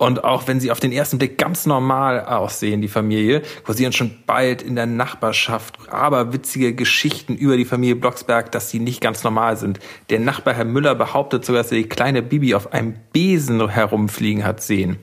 [0.00, 4.12] Und auch wenn sie auf den ersten Blick ganz normal aussehen, die Familie, kursieren schon
[4.24, 9.24] bald in der Nachbarschaft aber witzige Geschichten über die Familie Blocksberg, dass sie nicht ganz
[9.24, 9.78] normal sind.
[10.08, 14.42] Der Nachbar Herr Müller behauptet sogar, dass er die kleine Bibi auf einem Besen herumfliegen
[14.42, 14.96] hat sehen.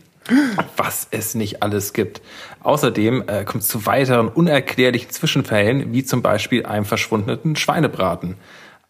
[0.78, 2.24] was es nicht alles gibt.
[2.64, 8.34] Außerdem äh, kommt es zu weiteren unerklärlichen Zwischenfällen, wie zum Beispiel einem verschwundenen Schweinebraten.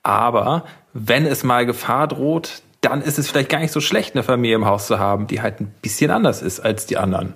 [0.03, 4.23] Aber wenn es mal Gefahr droht, dann ist es vielleicht gar nicht so schlecht, eine
[4.23, 7.33] Familie im Haus zu haben, die halt ein bisschen anders ist als die anderen.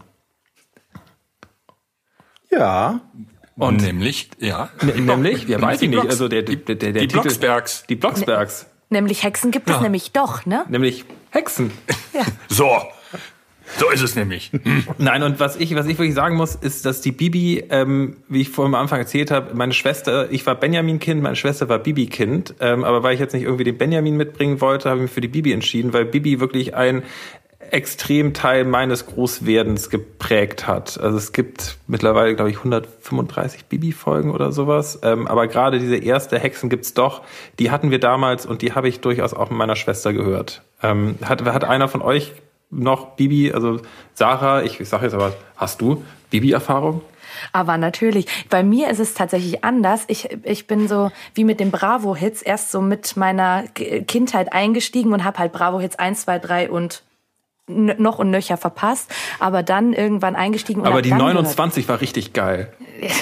[2.50, 3.02] Ja.
[3.58, 4.70] Und nämlich, ja.
[4.82, 7.84] nämlich, wer weiß ich nicht, also der, der, der, der die Titel- Blocksbergs.
[7.88, 8.66] Die Blocksbergs.
[8.90, 9.82] Nämlich Hexen gibt es Ja.
[9.82, 10.66] nämlich doch, ne?
[10.68, 11.72] Nämlich Hexen.
[12.50, 12.70] So.
[13.78, 14.52] So ist es nämlich.
[14.98, 18.42] Nein, und was ich, was ich wirklich sagen muss, ist, dass die Bibi, ähm, wie
[18.42, 22.56] ich vorhin am Anfang erzählt habe, meine Schwester, ich war Benjamin-Kind, meine Schwester war Bibi-Kind,
[22.60, 25.22] ähm, aber weil ich jetzt nicht irgendwie den Benjamin mitbringen wollte, habe ich mich für
[25.22, 27.04] die Bibi entschieden, weil Bibi wirklich ein
[27.72, 31.00] extrem Teil meines Großwerdens geprägt hat.
[31.00, 35.00] Also es gibt mittlerweile, glaube ich, 135 Bibi-Folgen oder sowas.
[35.04, 37.22] Ähm, aber gerade diese erste Hexen gibt's doch.
[37.60, 40.64] Die hatten wir damals und die habe ich durchaus auch mit meiner Schwester gehört.
[40.84, 42.34] Ähm, hat, hat einer von euch
[42.72, 43.80] noch Bibi, also
[44.14, 47.02] Sarah, ich, ich sage jetzt aber, hast du Bibi-Erfahrung?
[47.52, 50.04] Aber natürlich, bei mir ist es tatsächlich anders.
[50.08, 55.24] Ich, ich bin so wie mit den Bravo-Hits erst so mit meiner Kindheit eingestiegen und
[55.24, 57.04] habe halt Bravo-Hits 1, 2, 3 und
[57.72, 62.34] noch und nöcher verpasst, aber dann irgendwann eingestiegen und Aber die dann 29 war richtig
[62.34, 62.72] geil.
[63.00, 63.14] gehört.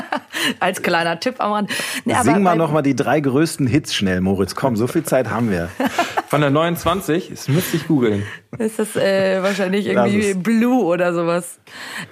[0.60, 1.70] als kleiner Tipp am Rand.
[2.04, 4.54] Nee, aber Sing mal bei- noch mal die drei größten Hits schnell, Moritz.
[4.54, 5.68] Komm, so viel Zeit haben wir.
[6.28, 8.24] Von der 29, das müsste ich googeln.
[8.58, 10.34] ist das äh, wahrscheinlich irgendwie.
[10.34, 11.58] Blue oder sowas.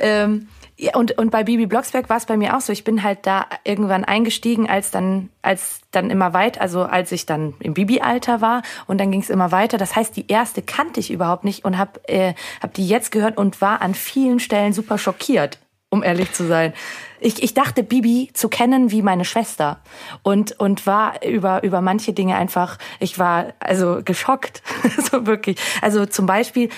[0.01, 0.49] Ähm,
[0.81, 2.73] ja, und, und bei Bibi Blocksberg war es bei mir auch so.
[2.73, 7.27] Ich bin halt da irgendwann eingestiegen, als dann, als dann immer weit, also als ich
[7.27, 9.77] dann im Bibi-Alter war und dann ging es immer weiter.
[9.77, 13.37] Das heißt, die erste kannte ich überhaupt nicht und habe äh, hab die jetzt gehört
[13.37, 15.59] und war an vielen Stellen super schockiert,
[15.91, 16.73] um ehrlich zu sein.
[17.19, 19.81] Ich, ich dachte, Bibi zu kennen wie meine Schwester
[20.23, 24.63] und, und war über, über manche Dinge einfach, ich war also geschockt,
[25.11, 25.59] so wirklich.
[25.83, 26.69] Also zum Beispiel,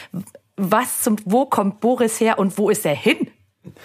[0.56, 3.30] was zum, wo kommt Boris her und wo ist er hin?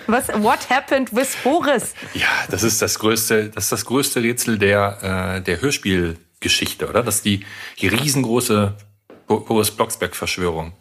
[0.07, 1.93] Was, what happened with Boris?
[2.13, 7.03] Ja, das ist das größte, das ist das größte Rätsel der, äh, der Hörspielgeschichte, oder?
[7.03, 7.45] Das ist die,
[7.87, 8.75] riesengroße
[9.27, 10.73] Boris Blocksberg-Verschwörung.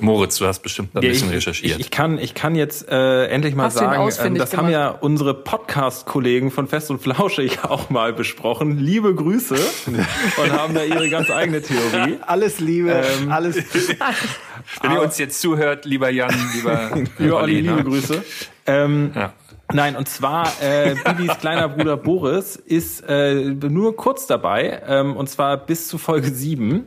[0.00, 1.74] Moritz, du hast bestimmt ein Ja, bisschen ich, recherchiert.
[1.78, 4.72] Ich, ich, kann, ich kann jetzt äh, endlich mal Hast sagen, ähm, das haben gemacht?
[4.72, 8.78] ja unsere Podcast-Kollegen von Fest und Flauschig auch mal besprochen.
[8.78, 9.54] Liebe Grüße
[9.86, 12.18] und haben da ihre ganz eigene Theorie.
[12.26, 13.56] Alles Liebe, Ähm, alles.
[14.82, 17.84] Wenn ihr uns jetzt zuhört, lieber Jan, lieber Ja, Olli, liebe?
[17.84, 18.24] Grüße.
[18.66, 19.32] Ähm, Ja.
[19.70, 25.28] Nein, und zwar äh, Bibis kleiner Bruder Boris ist äh, nur kurz dabei, ähm, und
[25.28, 26.86] zwar bis zu Folge 7.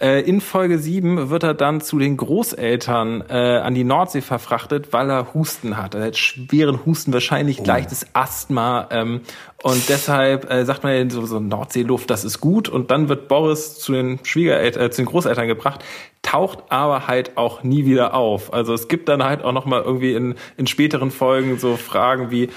[0.00, 4.92] Äh, in Folge 7 wird er dann zu den Großeltern äh, an die Nordsee verfrachtet,
[4.92, 5.96] weil er Husten hat.
[5.96, 8.88] Er hat schweren Husten, wahrscheinlich leichtes Asthma.
[8.92, 9.22] Ähm,
[9.62, 12.68] und deshalb äh, sagt man ja so, so Nordseeluft, das ist gut.
[12.68, 15.84] Und dann wird Boris zu den Schwiegereltern, äh, zu den Großeltern gebracht,
[16.22, 18.52] taucht aber halt auch nie wieder auf.
[18.52, 22.30] Also es gibt dann halt auch noch mal irgendwie in, in späteren Folgen so Fragen
[22.30, 22.50] wie,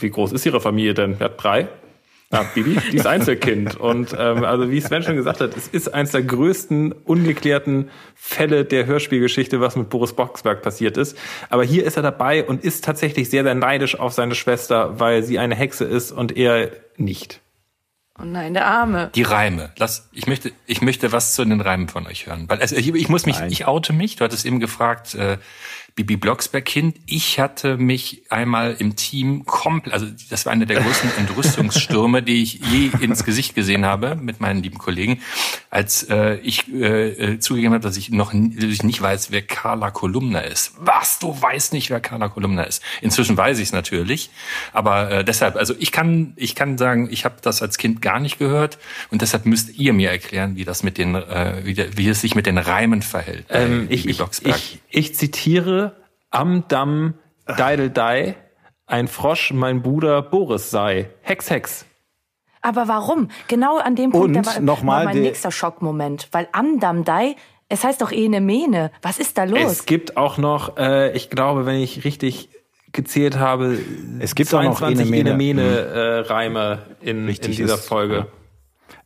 [0.00, 1.16] wie groß ist Ihre Familie denn?
[1.20, 1.68] Ja, drei?
[2.34, 3.76] Ja, Bibi, die ist Einzelkind.
[3.76, 8.64] Und ähm, also wie Sven schon gesagt hat, es ist eines der größten ungeklärten Fälle
[8.64, 11.16] der Hörspielgeschichte, was mit Boris Boxberg passiert ist.
[11.48, 15.22] Aber hier ist er dabei und ist tatsächlich sehr, sehr neidisch auf seine Schwester, weil
[15.22, 17.40] sie eine Hexe ist und er nicht.
[18.18, 19.10] Oh nein, der Arme.
[19.14, 19.72] Die Reime.
[19.76, 22.44] Lass, ich möchte, ich möchte was zu den Reimen von euch hören.
[22.48, 23.50] Weil also ich, ich muss mich, Nein.
[23.50, 24.14] ich oute mich.
[24.16, 25.38] Du hattest eben gefragt, äh,
[25.96, 26.96] Bibi Blocksberg Kind.
[27.06, 32.42] Ich hatte mich einmal im Team komplett, also das war einer der größten Entrüstungsstürme, die
[32.42, 35.20] ich je ins Gesicht gesehen habe mit meinen lieben Kollegen,
[35.70, 39.42] als äh, ich äh, äh, zugegeben habe, dass ich noch dass ich nicht weiß, wer
[39.42, 40.72] Carla Kolumna ist.
[40.78, 41.20] Was?
[41.20, 42.82] Du weißt nicht, wer Carla Kolumna ist?
[43.00, 44.30] Inzwischen weiß ich es natürlich,
[44.72, 48.18] aber äh, deshalb, also ich kann, ich kann sagen, ich habe das als Kind gar
[48.18, 48.78] nicht gehört
[49.10, 52.20] und deshalb müsst ihr mir erklären, wie das mit den, äh, wie, der, wie es
[52.20, 53.46] sich mit den Reimen verhält.
[53.50, 55.83] Ähm, ich, ich, ich, ich zitiere
[56.34, 57.14] am Damm
[57.46, 58.36] Deideldei,
[58.86, 61.10] ein Frosch mein Bruder Boris sei.
[61.22, 61.86] Hex, Hex.
[62.62, 63.28] Aber warum?
[63.48, 66.28] Genau an dem Punkt Und da war, noch mal war mein der- nächster Schockmoment.
[66.32, 67.36] Weil Amdamdai,
[67.68, 68.90] es heißt doch Ene Mene.
[69.02, 69.60] Was ist da los?
[69.70, 72.48] Es gibt auch noch, äh, ich glaube, wenn ich richtig
[72.92, 73.78] gezählt habe,
[74.20, 75.30] Es gibt auch noch 22 Enemene.
[75.62, 78.14] Enemene, äh, Reime in, Richtig in dieser ist- Folge.
[78.16, 78.26] Ja,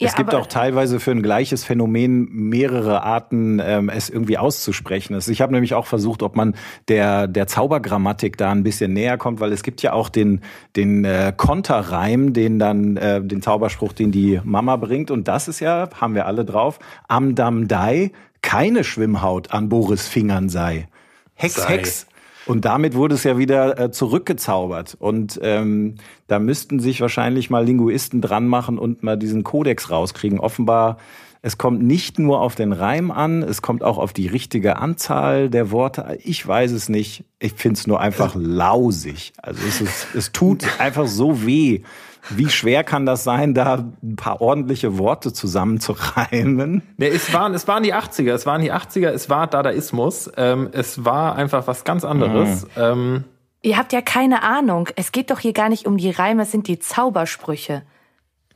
[0.01, 5.15] es gibt auch teilweise für ein gleiches Phänomen mehrere Arten, ähm, es irgendwie auszusprechen.
[5.15, 6.55] Also ich habe nämlich auch versucht, ob man
[6.89, 10.43] der, der Zaubergrammatik da ein bisschen näher kommt, weil es gibt ja auch den,
[10.77, 15.11] den äh, Konterreim, den dann, äh, den Zauberspruch, den die Mama bringt.
[15.11, 20.07] Und das ist ja, haben wir alle drauf, am Dam Dai, keine Schwimmhaut an Boris
[20.07, 20.87] Fingern sei.
[21.35, 21.69] Hex, Sei.
[21.69, 22.08] Hex.
[22.49, 24.97] Und damit wurde es ja wieder äh, zurückgezaubert.
[24.99, 25.97] Und ähm,
[26.29, 30.41] da müssten sich wahrscheinlich mal Linguisten dran machen und mal diesen Kodex rauskriegen.
[30.41, 30.97] Offenbar
[31.43, 35.51] Es kommt nicht nur auf den Reim an, es kommt auch auf die richtige Anzahl
[35.51, 36.19] der Worte.
[36.25, 37.25] Ich weiß es nicht.
[37.39, 39.35] Ich finde es nur einfach lausig.
[39.43, 41.83] Also es, ist, es tut einfach so weh.
[42.31, 46.83] Wie schwer kann das sein, da ein paar ordentliche Worte zusammenzureimen?
[46.97, 50.69] Nee, es waren, es waren die 80er, es waren die 80er, es war Dadaismus, ähm,
[50.73, 52.65] es war einfach was ganz anderes.
[52.65, 52.71] Mhm.
[52.77, 53.25] Ähm,
[53.63, 54.89] Ihr habt ja keine Ahnung.
[54.95, 57.83] Es geht doch hier gar nicht um die Reime, es sind die Zaubersprüche.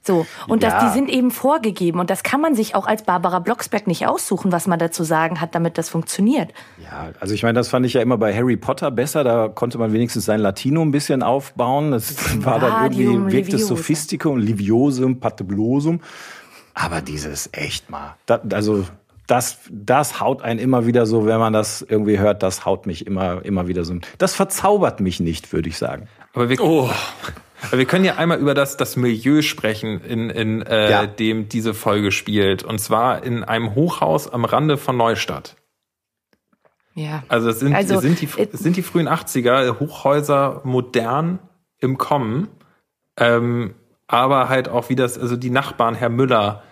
[0.02, 0.26] So.
[0.48, 0.70] Und ja.
[0.70, 2.00] das, die sind eben vorgegeben.
[2.00, 5.40] Und das kann man sich auch als Barbara Blocksberg nicht aussuchen, was man dazu sagen
[5.40, 6.52] hat, damit das funktioniert.
[6.82, 9.22] Ja, also ich meine, das fand ich ja immer bei Harry Potter besser.
[9.22, 11.92] Da konnte man wenigstens sein Latino ein bisschen aufbauen.
[11.92, 16.00] Das war dann irgendwie, wirkt es Sophistikum, Liviosum, Pateblosum.
[16.74, 18.16] Aber dieses echt mal.
[18.26, 18.84] Das, also
[19.26, 23.06] das, das haut einen immer wieder so, wenn man das irgendwie hört, das haut mich
[23.06, 23.94] immer, immer wieder so.
[24.18, 26.08] Das verzaubert mich nicht, würde ich sagen.
[26.34, 26.90] Aber wir, oh.
[27.70, 31.06] Wir können ja einmal über das, das Milieu sprechen, in, in äh, ja.
[31.06, 32.64] dem diese Folge spielt.
[32.64, 35.56] Und zwar in einem Hochhaus am Rande von Neustadt.
[36.94, 37.22] Ja.
[37.28, 41.38] Also es sind, also, sind, die, es sind die frühen 80er, Hochhäuser modern
[41.78, 42.48] im Kommen.
[43.16, 43.74] Ähm,
[44.06, 46.62] aber halt auch wie das, also die Nachbarn, Herr Müller,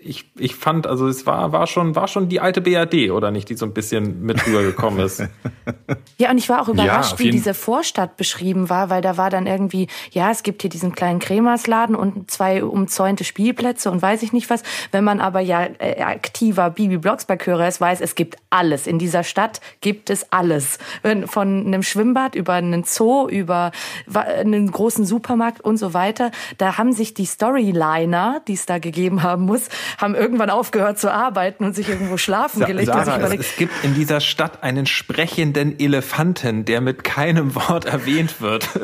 [0.00, 3.48] ich, ich fand, also es war, war, schon, war schon die alte BRD, oder nicht,
[3.48, 5.22] die so ein bisschen mit rübergekommen ist.
[6.18, 9.30] ja, und ich war auch überrascht, ja, wie diese Vorstadt beschrieben war, weil da war
[9.30, 14.22] dann irgendwie, ja, es gibt hier diesen kleinen Kremersladen und zwei umzäunte Spielplätze und weiß
[14.22, 14.62] ich nicht was.
[14.92, 18.86] Wenn man aber ja äh, aktiver Bibi Blocksberg-Hörer ist, weiß, es gibt alles.
[18.86, 20.78] In dieser Stadt gibt es alles.
[21.26, 23.72] Von einem Schwimmbad über einen Zoo, über
[24.12, 26.30] einen großen Supermarkt und so weiter.
[26.58, 29.68] Da haben sich die Storyliner, die es da gegeben haben muss,
[29.98, 32.86] haben irgendwann aufgehört zu arbeiten und sich irgendwo schlafen Sa gelegt.
[32.86, 38.40] Sarah, es, es gibt in dieser Stadt einen sprechenden Elefanten, der mit keinem Wort erwähnt
[38.40, 38.68] wird.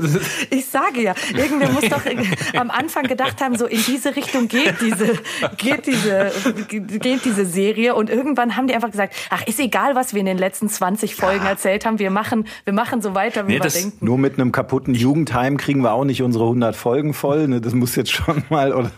[0.50, 2.02] Ich sage ja, irgendwer muss doch
[2.58, 5.18] am Anfang gedacht haben, so in diese Richtung geht diese,
[5.56, 6.32] geht diese,
[6.68, 10.26] geht diese Serie und irgendwann haben die einfach gesagt, ach, ist egal, was wir in
[10.26, 11.50] den letzten 20 Folgen ja.
[11.50, 14.04] erzählt haben, wir machen, wir machen so weiter, wie nee, wir denken.
[14.04, 17.60] Nur mit einem kaputten Jugendheim kriegen wir auch nicht unsere 100 Folgen voll, ne?
[17.60, 18.90] das muss jetzt schon mal, oder?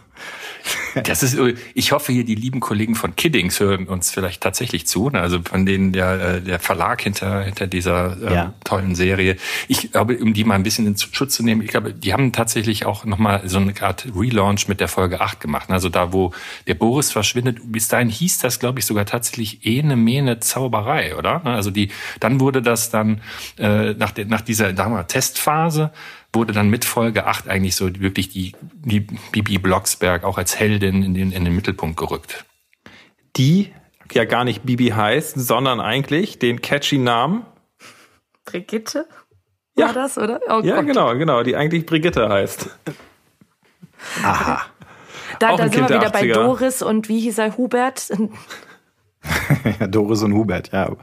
[1.04, 1.38] Das ist,
[1.74, 5.10] ich hoffe hier, die lieben Kollegen von Kiddings hören uns vielleicht tatsächlich zu.
[5.10, 5.20] Ne?
[5.20, 8.54] Also von denen der, der Verlag hinter, hinter dieser ähm, ja.
[8.64, 9.36] tollen Serie.
[9.68, 12.32] Ich glaube, um die mal ein bisschen in Schutz zu nehmen, ich glaube, die haben
[12.32, 15.70] tatsächlich auch nochmal so eine Art Relaunch mit der Folge 8 gemacht.
[15.70, 16.32] Also da, wo
[16.66, 21.44] der Boris verschwindet, bis dahin hieß das, glaube ich, sogar tatsächlich Ene Mene Zauberei, oder?
[21.46, 23.20] Also die, dann wurde das dann
[23.58, 25.90] äh, nach, der, nach dieser damals Testphase
[26.32, 31.02] wurde dann mit Folge 8 eigentlich so wirklich die, die Bibi Blocksberg auch als Heldin
[31.02, 32.44] in den, in den Mittelpunkt gerückt.
[33.36, 33.72] Die
[34.12, 37.46] ja gar nicht Bibi heißt, sondern eigentlich den catchy Namen
[38.44, 39.06] Brigitte?
[39.74, 39.92] War ja.
[39.92, 40.40] das, oder?
[40.48, 40.86] Oh ja, Gott.
[40.86, 42.68] genau, genau, die eigentlich Brigitte heißt.
[44.22, 44.62] Aha.
[45.38, 48.10] Da, da sind wir wieder bei Doris und wie hieß er, Hubert?
[49.88, 50.94] Doris und Hubert, ja.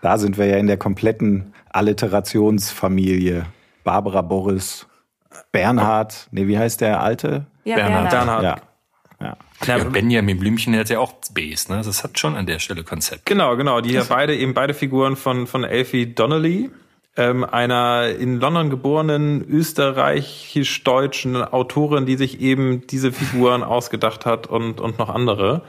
[0.00, 3.46] Da sind wir ja in der kompletten Alliterationsfamilie.
[3.84, 4.86] Barbara Boris,
[5.52, 7.46] Bernhard, nee, wie heißt der alte?
[7.64, 8.10] Ja, Bernhard.
[8.10, 8.42] Bernhard.
[8.42, 8.56] Ja.
[9.20, 9.36] Ja.
[9.66, 11.80] Ja, Benjamin Blümchen der hat ja auch Bs, ne?
[11.84, 13.24] Das hat schon an der Stelle Konzept.
[13.24, 13.80] Genau, genau.
[13.80, 16.70] Die hier beide, eben beide Figuren von, von Elfie Donnelly,
[17.16, 24.80] ähm, einer in London geborenen österreichisch-deutschen Autorin, die sich eben diese Figuren ausgedacht hat und,
[24.80, 25.62] und noch andere.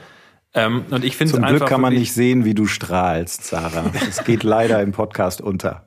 [0.52, 3.92] Ähm, und ich finde Zum Glück kann man nicht sehen, wie du strahlst, Sarah.
[4.08, 5.86] Es geht leider im Podcast unter.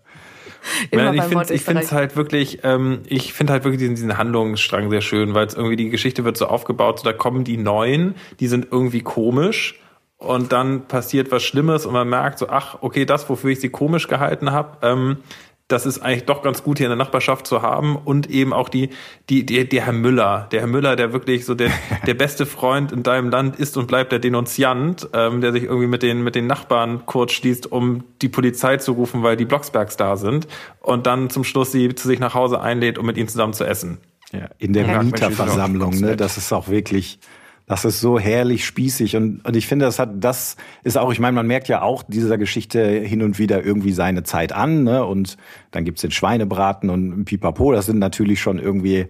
[0.91, 4.17] Immer ich finde ich finde es halt wirklich, ähm, ich finde halt wirklich diesen, diesen
[4.17, 7.57] Handlungsstrang sehr schön, weil es irgendwie die Geschichte wird so aufgebaut, so da kommen die
[7.57, 9.79] Neuen, die sind irgendwie komisch
[10.17, 13.69] und dann passiert was Schlimmes und man merkt so, ach, okay, das, wofür ich sie
[13.69, 15.17] komisch gehalten habe, ähm,
[15.69, 18.69] das ist eigentlich doch ganz gut hier in der Nachbarschaft zu haben und eben auch
[18.69, 18.89] die,
[19.29, 21.69] die, die, der Herr Müller, der Herr Müller, der wirklich so der,
[22.07, 25.87] der beste Freund in deinem Land ist und bleibt der Denunziant, ähm, der sich irgendwie
[25.87, 29.95] mit den, mit den Nachbarn kurz schließt, um die Polizei zu rufen, weil die Blocksbergs
[29.95, 30.47] da sind
[30.81, 33.63] und dann zum Schluss sie zu sich nach Hause einlädt, um mit ihnen zusammen zu
[33.63, 33.99] essen.
[34.31, 36.15] Ja, in der Mieterversammlung, ne?
[36.15, 37.19] Das ist auch wirklich,
[37.69, 41.19] das ist so herrlich spießig und, und ich finde, das hat, das ist auch, ich
[41.19, 45.05] meine, man merkt ja auch dieser Geschichte hin und wieder irgendwie seine Zeit an, ne?
[45.05, 45.37] Und
[45.69, 49.07] dann gibt's den Schweinebraten und Pipapo, das sind natürlich schon irgendwie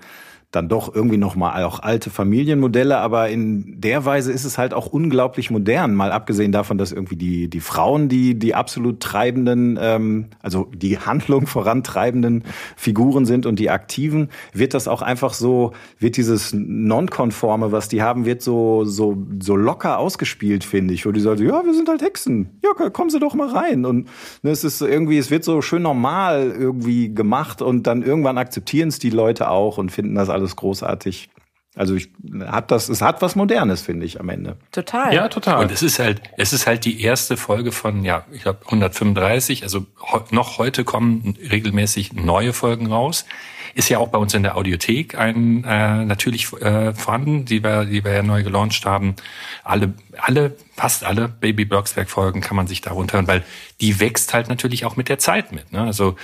[0.51, 4.87] dann doch irgendwie nochmal auch alte Familienmodelle, aber in der Weise ist es halt auch
[4.87, 10.29] unglaublich modern, mal abgesehen davon, dass irgendwie die, die Frauen die, die absolut treibenden, ähm,
[10.41, 16.17] also die Handlung vorantreibenden Figuren sind und die Aktiven, wird das auch einfach so, wird
[16.17, 21.19] dieses Nonkonforme, was die haben, wird so, so, so locker ausgespielt, finde ich, wo die
[21.19, 23.85] sagen, ja, wir sind halt Hexen, ja, kommen Sie doch mal rein.
[23.85, 24.07] Und
[24.41, 28.89] ne, es ist irgendwie, es wird so schön normal irgendwie gemacht und dann irgendwann akzeptieren
[28.89, 31.29] es die Leute auch und finden das alles großartig.
[31.75, 32.09] Also ich
[32.45, 34.57] hat das, es hat was Modernes, finde ich, am Ende.
[34.71, 35.13] Total.
[35.13, 35.63] Ja, total.
[35.63, 39.63] Und es ist halt, es ist halt die erste Folge von, ja, ich glaube 135.
[39.63, 39.85] Also
[40.31, 43.25] noch heute kommen regelmäßig neue Folgen raus.
[43.73, 47.85] Ist ja auch bei uns in der Audiothek ein äh, natürlich äh, vorhanden, die wir,
[47.85, 49.15] die wir ja neu gelauncht haben.
[49.63, 53.43] Alle, alle, fast alle Baby Blocksberg Folgen kann man sich da runterhören, weil
[53.81, 55.71] die wächst halt natürlich auch mit der Zeit mit.
[55.71, 55.81] Ne?
[55.81, 56.15] Also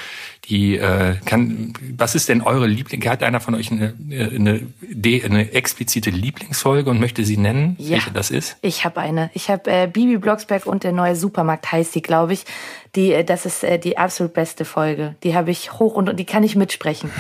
[0.50, 1.74] die äh, kann.
[1.98, 3.04] Was ist denn eure Liebling?
[3.10, 4.62] Hat einer von euch eine, eine,
[5.24, 7.76] eine explizite Lieblingsfolge und möchte sie nennen?
[7.80, 8.58] Ja, welche das ist?
[8.62, 9.32] Ich habe eine.
[9.34, 12.46] Ich habe äh, Bibi Blocksberg und der neue Supermarkt heißt die, glaube ich.
[12.96, 15.16] Die, äh, das ist äh, die absolut beste Folge.
[15.24, 17.12] Die habe ich hoch und, und die kann ich mitsprechen.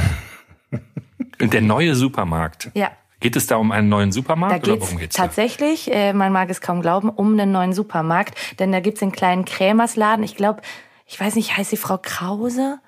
[1.41, 2.71] Und der neue Supermarkt.
[2.73, 2.91] Ja.
[3.19, 6.49] Geht es da um einen neuen Supermarkt da oder worum geht's tatsächlich, äh, man mag
[6.49, 8.35] es kaum glauben, um einen neuen Supermarkt.
[8.59, 10.23] Denn da gibt's einen kleinen Krämersladen.
[10.23, 10.61] Ich glaube,
[11.07, 12.79] ich weiß nicht, heißt die Frau Krause?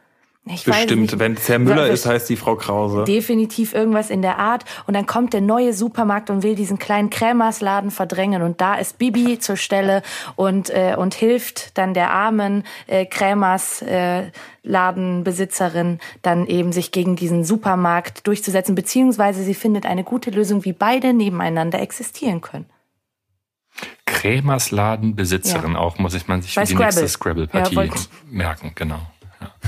[0.50, 3.04] Ich Bestimmt, wenn es Herr Müller ist, heißt die Frau Krause.
[3.04, 4.66] Definitiv irgendwas in der Art.
[4.86, 8.42] Und dann kommt der neue Supermarkt und will diesen kleinen Krämersladen verdrängen.
[8.42, 10.02] Und da ist Bibi zur Stelle
[10.36, 14.32] und, äh, und hilft dann der armen äh, Krämers äh,
[14.64, 18.76] Ladenbesitzerin dann eben sich gegen diesen Supermarkt durchzusetzen.
[18.76, 22.66] Beziehungsweise sie findet eine gute Lösung, wie beide nebeneinander existieren können.
[24.06, 25.80] Krämers Ladenbesitzerin ja.
[25.80, 26.86] auch, muss ich man sich für die Scrabble.
[26.86, 27.92] nächste Scrabble-Partie ja,
[28.30, 29.00] merken, genau.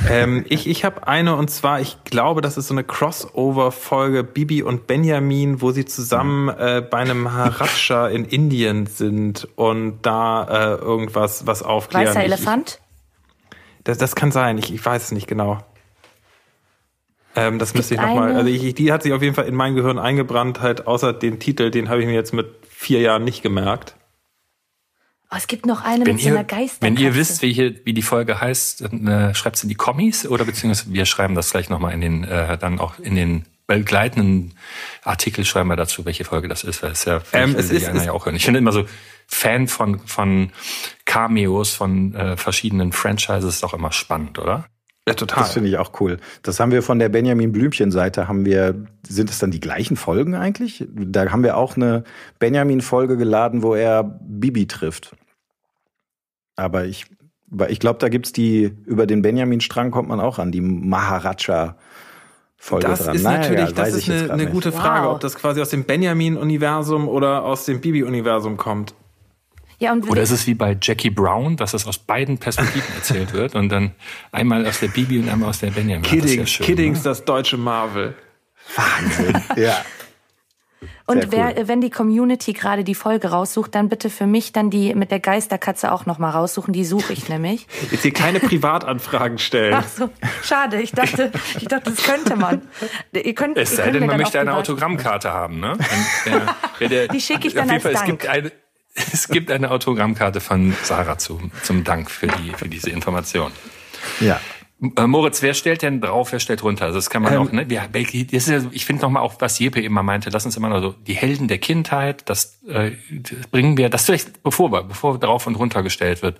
[0.10, 4.64] Ähm, ich ich habe eine und zwar, ich glaube, das ist so eine Crossover-Folge Bibi
[4.64, 10.76] und Benjamin, wo sie zusammen äh, bei einem Maharaja in Indien sind und da äh,
[10.76, 12.08] irgendwas was aufklären.
[12.08, 12.80] Weißer Elefant?
[13.50, 15.60] Ich, das, das kann sein, ich, ich weiß es nicht genau.
[17.36, 18.36] Ähm, das müsste ich nochmal.
[18.36, 21.40] Also ich, die hat sich auf jeden Fall in mein Gehirn eingebrannt, halt außer den
[21.40, 23.96] Titel, den habe ich mir jetzt mit vier Jahren nicht gemerkt.
[25.32, 26.82] Oh, es gibt noch eine wenn mit ihr, so einer Geisterkatze.
[26.82, 29.76] Wenn ihr wisst, wie, hier, wie die Folge heißt, dann äh, schreibt es in die
[29.76, 33.46] Kommis oder beziehungsweise wir schreiben das gleich nochmal in den, äh, dann auch in den
[33.68, 34.56] begleitenden
[35.04, 38.12] Artikel schreiben wir dazu, welche Folge das ist, weil es ja ähm, es ist, ja
[38.12, 38.36] auch hören.
[38.36, 38.86] Ich finde immer so
[39.28, 40.50] Fan von, von
[41.06, 44.66] Cameos von äh, verschiedenen Franchises ist auch immer spannend, oder?
[45.08, 45.44] Ja, total.
[45.44, 46.18] Das finde ich auch cool.
[46.42, 49.98] Das haben wir von der Benjamin Blümchen Seite haben wir, sind es dann die gleichen
[49.98, 50.86] Folgen eigentlich?
[50.88, 52.04] Da haben wir auch eine
[52.40, 55.16] Benjamin Folge geladen, wo er Bibi trifft.
[56.60, 57.06] Aber ich,
[57.70, 61.76] ich glaube, da gibt's die, über den Benjamin-Strang kommt man auch an, die Maharaja.
[62.62, 63.16] Folge das dran.
[63.16, 65.16] ist naja, natürlich, das ist eine, eine gute Frage, wow.
[65.16, 68.94] ob das quasi aus dem Benjamin-Universum oder aus dem Bibi-Universum kommt.
[69.80, 73.32] Ja, und Oder ist es wie bei Jackie Brown, dass es aus beiden Perspektiven erzählt
[73.32, 73.92] wird und dann
[74.34, 76.02] einmal aus der Bibi und einmal aus der Benjamin.
[76.02, 77.04] Kiddings, das, schön, Kiddings, ne?
[77.06, 78.14] das deutsche Marvel.
[78.76, 79.78] Wahnsinn, ja.
[81.06, 81.68] Und wer, cool.
[81.68, 85.20] wenn die Community gerade die Folge raussucht, dann bitte für mich dann die mit der
[85.20, 86.74] Geisterkatze auch nochmal raussuchen.
[86.74, 87.68] Die suche ich nämlich.
[87.92, 89.74] Jetzt hier keine Privatanfragen stellen.
[89.74, 90.10] Ach so,
[90.44, 90.82] schade.
[90.82, 92.62] Ich dachte, ich dachte, das könnte man.
[93.12, 95.78] Ihr könnt, es sei denn, man möchte eine Autogrammkarte haben, ne?
[96.80, 98.04] Der, der, die schicke ich dann als Fall, Dank.
[98.04, 98.52] Es gibt eine,
[99.14, 103.52] es gibt eine Autogrammkarte von Sarah zum, zum Dank für, die, für diese Information.
[104.20, 104.40] Ja.
[104.82, 106.86] Äh, Moritz, wer stellt denn drauf, wer stellt runter?
[106.86, 107.70] Also das kann man ähm, auch, ne?
[107.70, 110.70] Wir, das ist ja, ich finde nochmal auch, was Jeppe immer meinte, lass uns immer
[110.70, 114.84] noch so die Helden der Kindheit, das, äh, das bringen wir, das vielleicht, bevor wir,
[114.84, 116.40] bevor drauf und runter gestellt wird.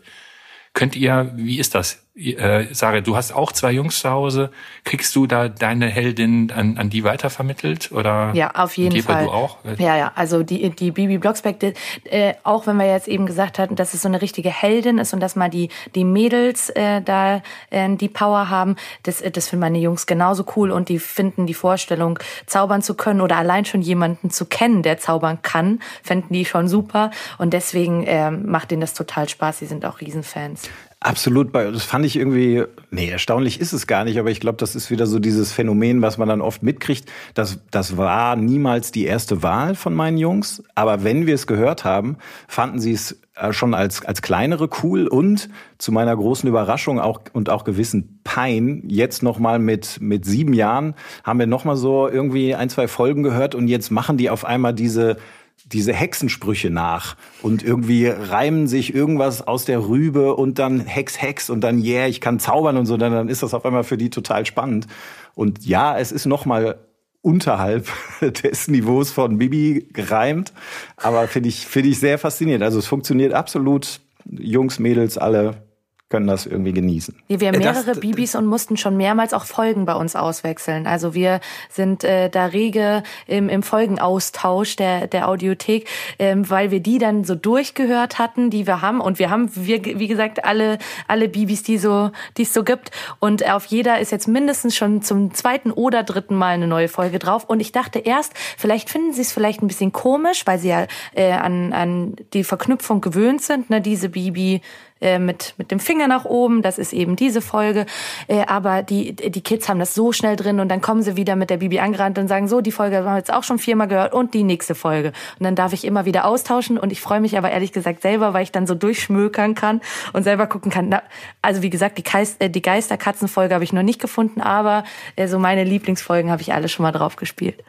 [0.74, 2.09] Könnt ihr, wie ist das?
[2.16, 4.52] Äh, Sarah, du hast auch zwei Jungs zu Hause.
[4.84, 7.92] Kriegst du da deine Heldin an, an die weitervermittelt?
[7.92, 9.26] Oder ja, auf jeden Jeppe, Fall.
[9.26, 9.58] Du auch?
[9.78, 10.12] Ja, ja.
[10.16, 11.64] Also die, die Bibi Blocksberg,
[12.06, 15.14] äh, auch wenn wir jetzt eben gesagt hatten, dass es so eine richtige Heldin ist
[15.14, 19.62] und dass mal die, die Mädels äh, da äh, die Power haben, das, das finden
[19.62, 23.82] meine Jungs genauso cool und die finden die Vorstellung, zaubern zu können oder allein schon
[23.82, 27.12] jemanden zu kennen, der zaubern kann, finden die schon super.
[27.38, 29.60] Und deswegen äh, macht denen das total Spaß.
[29.60, 30.70] Sie sind auch Riesenfans.
[31.02, 34.76] Absolut, das fand ich irgendwie, nee, erstaunlich ist es gar nicht, aber ich glaube, das
[34.76, 37.12] ist wieder so dieses Phänomen, was man dann oft mitkriegt.
[37.34, 41.86] Das, das war niemals die erste Wahl von meinen Jungs, aber wenn wir es gehört
[41.86, 47.00] haben, fanden sie es äh, schon als, als kleinere cool und zu meiner großen Überraschung
[47.00, 52.08] auch und auch gewissen Pein, jetzt nochmal mit, mit sieben Jahren haben wir nochmal so
[52.08, 55.18] irgendwie ein, zwei Folgen gehört und jetzt machen die auf einmal diese
[55.66, 61.50] diese Hexensprüche nach und irgendwie reimen sich irgendwas aus der Rübe und dann Hex, Hex
[61.50, 63.98] und dann yeah, ich kann zaubern und so, dann, dann ist das auf einmal für
[63.98, 64.88] die total spannend.
[65.36, 66.80] Und ja, es ist noch mal
[67.22, 67.88] unterhalb
[68.22, 70.54] des Niveaus von Bibi gereimt,
[70.98, 72.64] aber finde ich, finde ich sehr faszinierend.
[72.64, 74.02] Also es funktioniert absolut.
[74.26, 75.69] Jungs, Mädels, alle
[76.10, 77.16] können das irgendwie genießen.
[77.28, 80.88] Wir haben mehrere das, Bibis und mussten schon mehrmals auch Folgen bei uns auswechseln.
[80.88, 86.80] Also wir sind äh, da rege im, im Folgenaustausch der, der Audiothek, ähm, weil wir
[86.80, 89.02] die dann so durchgehört hatten, die wir haben.
[89.02, 92.90] Und wir haben, wir, wie gesagt, alle, alle Bibis, die so, die es so gibt.
[93.20, 97.20] Und auf jeder ist jetzt mindestens schon zum zweiten oder dritten Mal eine neue Folge
[97.20, 97.46] drauf.
[97.46, 100.88] Und ich dachte erst, vielleicht finden sie es vielleicht ein bisschen komisch, weil sie ja
[101.14, 104.62] äh, an, an die Verknüpfung gewöhnt sind, ne, diese Bibi
[105.02, 106.62] äh, mit, mit dem Finger nach oben.
[106.62, 107.86] Das ist eben diese Folge.
[108.28, 111.36] Äh, aber die, die Kids haben das so schnell drin und dann kommen sie wieder
[111.36, 113.88] mit der Bibi angerannt und sagen, so, die Folge haben wir jetzt auch schon viermal
[113.88, 115.14] gehört und die nächste Folge.
[115.40, 118.34] Und dann darf ich immer wieder austauschen und ich freue mich aber ehrlich gesagt selber,
[118.34, 119.82] weil ich dann so durchschmökern kann
[120.14, 120.90] und selber gucken kann.
[120.90, 121.04] Na,
[121.42, 124.84] also wie gesagt, die, Geist, äh, die Geisterkatzen-Folge habe ich noch nicht gefunden, aber
[125.16, 127.64] äh, so meine Lieblingsfolgen habe ich alle schon mal drauf gespielt.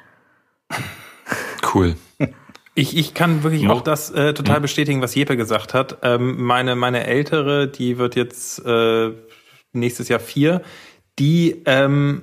[1.74, 1.96] Cool.
[2.74, 4.62] Ich, ich kann wirklich auch das äh, total hm.
[4.62, 5.98] bestätigen, was Jeppe gesagt hat.
[6.02, 9.10] Ähm, meine, meine ältere, die wird jetzt äh,
[9.72, 10.62] nächstes Jahr vier,
[11.18, 12.22] die ähm,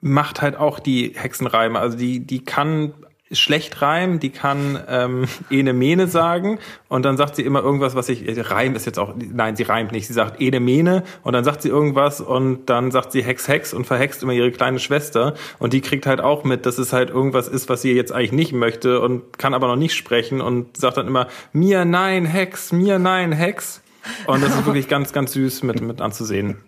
[0.00, 1.78] macht halt auch die Hexenreime.
[1.78, 2.92] Also die, die kann
[3.32, 6.58] schlecht reimen, die kann ähm, ene mene sagen.
[6.88, 9.92] Und dann sagt sie immer irgendwas, was ich, Reim ist jetzt auch, nein, sie reimt
[9.92, 13.48] nicht, sie sagt ene mene und dann sagt sie irgendwas und dann sagt sie Hex
[13.48, 15.34] Hex und verhext immer ihre kleine Schwester.
[15.58, 18.32] Und die kriegt halt auch mit, dass es halt irgendwas ist, was sie jetzt eigentlich
[18.32, 22.72] nicht möchte und kann aber noch nicht sprechen und sagt dann immer, mir nein Hex,
[22.72, 23.81] mir nein Hex
[24.26, 26.58] und das ist wirklich ganz, ganz süß mit, mit anzusehen.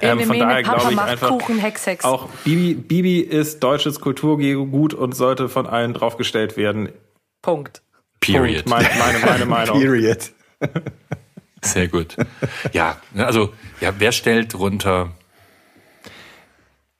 [0.00, 2.04] Ähm, von daher glaube ich einfach, Kuchen, Hex, Hex.
[2.04, 6.90] auch Bibi, Bibi ist deutsches Kulturgut und sollte von allen draufgestellt werden.
[7.42, 7.82] Punkt.
[8.20, 8.64] Period.
[8.64, 8.70] Punkt.
[8.70, 9.80] Meine, meine, meine Meinung.
[9.80, 10.32] Period.
[11.62, 12.16] Sehr gut.
[12.72, 15.12] Ja, also, ja, wer stellt runter?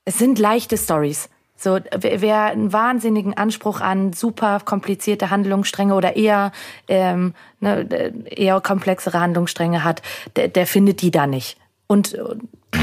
[0.04, 1.28] Es sind leichte Stories.
[1.62, 6.50] So, wer einen wahnsinnigen Anspruch an super komplizierte Handlungsstränge oder eher
[6.88, 7.86] ähm, ne,
[8.26, 10.02] eher komplexere Handlungsstränge hat,
[10.34, 11.56] der, der findet die da nicht.
[11.86, 12.78] Und äh,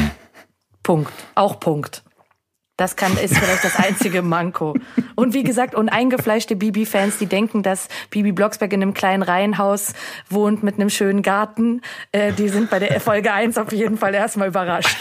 [0.82, 1.12] Punkt.
[1.36, 2.04] Auch Punkt.
[2.78, 4.74] Das kann, ist vielleicht das einzige Manko.
[5.16, 9.94] Und wie gesagt, und eingefleischte Bibi-Fans, die denken, dass Bibi Blocksberg in einem kleinen Reihenhaus
[10.30, 11.82] wohnt mit einem schönen Garten,
[12.14, 14.98] äh, die sind bei der Folge 1 auf jeden Fall erstmal überrascht.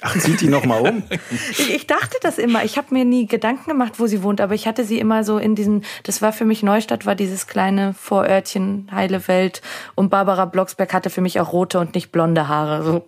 [0.00, 1.02] Ach, zieht die noch mal um?
[1.50, 2.64] ich, ich dachte das immer.
[2.64, 5.38] Ich habe mir nie Gedanken gemacht, wo sie wohnt, aber ich hatte sie immer so
[5.38, 9.62] in diesem, das war für mich Neustadt, war dieses kleine Vorörtchen, heile Welt.
[9.94, 12.82] Und Barbara Blocksberg hatte für mich auch rote und nicht blonde Haare.
[12.82, 13.06] So,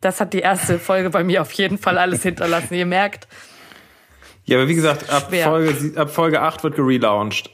[0.00, 2.74] das hat die erste Folge bei mir auf jeden Fall alles hinterlassen.
[2.74, 3.26] Ihr merkt.
[4.44, 7.50] Ja, aber wie gesagt, ab Folge, ab Folge 8 wird gelauncht.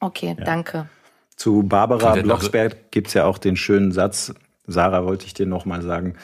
[0.00, 0.44] Okay, ja.
[0.44, 0.88] danke.
[1.36, 4.32] Zu Barbara Blocksberg gibt's ja auch den schönen Satz,
[4.66, 6.16] Sarah wollte ich dir noch mal sagen,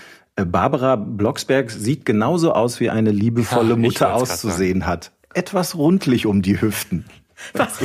[0.45, 5.12] Barbara Blocksberg sieht genauso aus, wie eine liebevolle ja, Mutter auszusehen hat.
[5.34, 7.05] Etwas rundlich um die Hüften.
[7.53, 7.78] Was?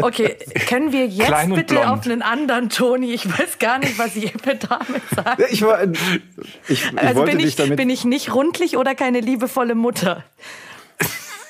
[0.00, 0.36] Okay,
[0.66, 1.86] können wir jetzt bitte blond.
[1.86, 3.12] auf einen anderen Toni?
[3.12, 5.42] Ich weiß gar nicht, was Jeppe damit sagt.
[5.50, 5.90] Ich, war, ich,
[6.68, 10.24] ich also wollte bin ich, damit bin ich nicht rundlich oder keine liebevolle Mutter?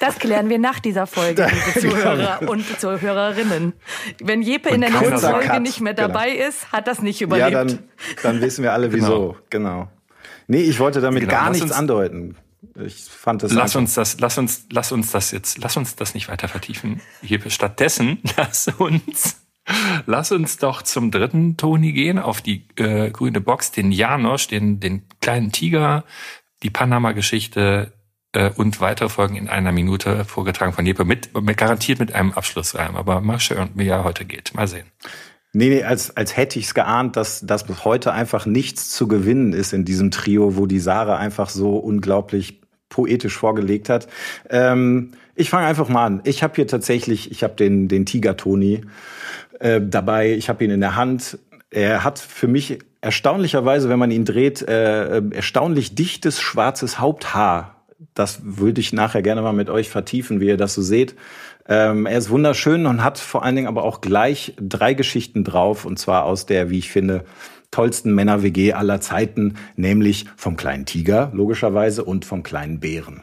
[0.00, 3.72] Das klären wir nach dieser Folge, liebe Zuhörer und Zuhörerinnen.
[4.22, 5.62] Wenn Jeppe und in der nächsten Folge Cut.
[5.62, 6.48] nicht mehr dabei genau.
[6.48, 7.52] ist, hat das nicht überlebt.
[7.52, 7.78] Ja, dann,
[8.22, 9.36] dann wissen wir alle wieso.
[9.48, 9.86] Genau.
[9.86, 9.88] genau.
[10.46, 12.36] Nee, ich wollte damit genau, gar nichts uns, andeuten.
[12.82, 13.52] Ich fand das.
[13.52, 17.00] Lass uns das, lass uns, lass uns das jetzt, lass uns das nicht weiter vertiefen.
[17.22, 19.42] Hier stattdessen, lass uns,
[20.06, 24.80] lass uns doch zum dritten Toni gehen, auf die äh, grüne Box, den Janosch, den,
[24.80, 26.04] den kleinen Tiger,
[26.62, 27.92] die Panama-Geschichte
[28.32, 32.32] äh, und weitere Folgen in einer Minute vorgetragen von Jeppe mit, mit garantiert mit einem
[32.32, 32.96] Abschlussreim.
[32.96, 34.54] Aber mal schauen, wie er heute geht.
[34.54, 34.86] Mal sehen.
[35.56, 39.52] Nee, nee, als, als hätte ich es geahnt, dass, dass heute einfach nichts zu gewinnen
[39.52, 44.08] ist in diesem Trio, wo die Sarah einfach so unglaublich poetisch vorgelegt hat.
[44.50, 46.20] Ähm, ich fange einfach mal an.
[46.24, 48.82] Ich habe hier tatsächlich, ich habe den, den Tiger Toni
[49.60, 51.38] äh, dabei, ich habe ihn in der Hand.
[51.70, 57.84] Er hat für mich erstaunlicherweise, wenn man ihn dreht, äh, erstaunlich dichtes schwarzes Haupthaar.
[58.14, 61.14] Das würde ich nachher gerne mal mit euch vertiefen, wie ihr das so seht.
[61.66, 65.84] Ähm, er ist wunderschön und hat vor allen Dingen aber auch gleich drei Geschichten drauf,
[65.84, 67.24] und zwar aus der, wie ich finde,
[67.70, 73.22] tollsten Männer-WG aller Zeiten, nämlich vom kleinen Tiger, logischerweise, und vom kleinen Bären.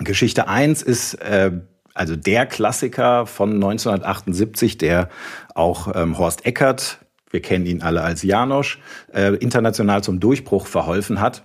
[0.00, 1.52] Geschichte eins ist äh,
[1.94, 5.08] also der Klassiker von 1978, der
[5.54, 6.98] auch ähm, Horst Eckert,
[7.30, 8.80] wir kennen ihn alle als Janosch,
[9.12, 11.44] äh, international zum Durchbruch verholfen hat.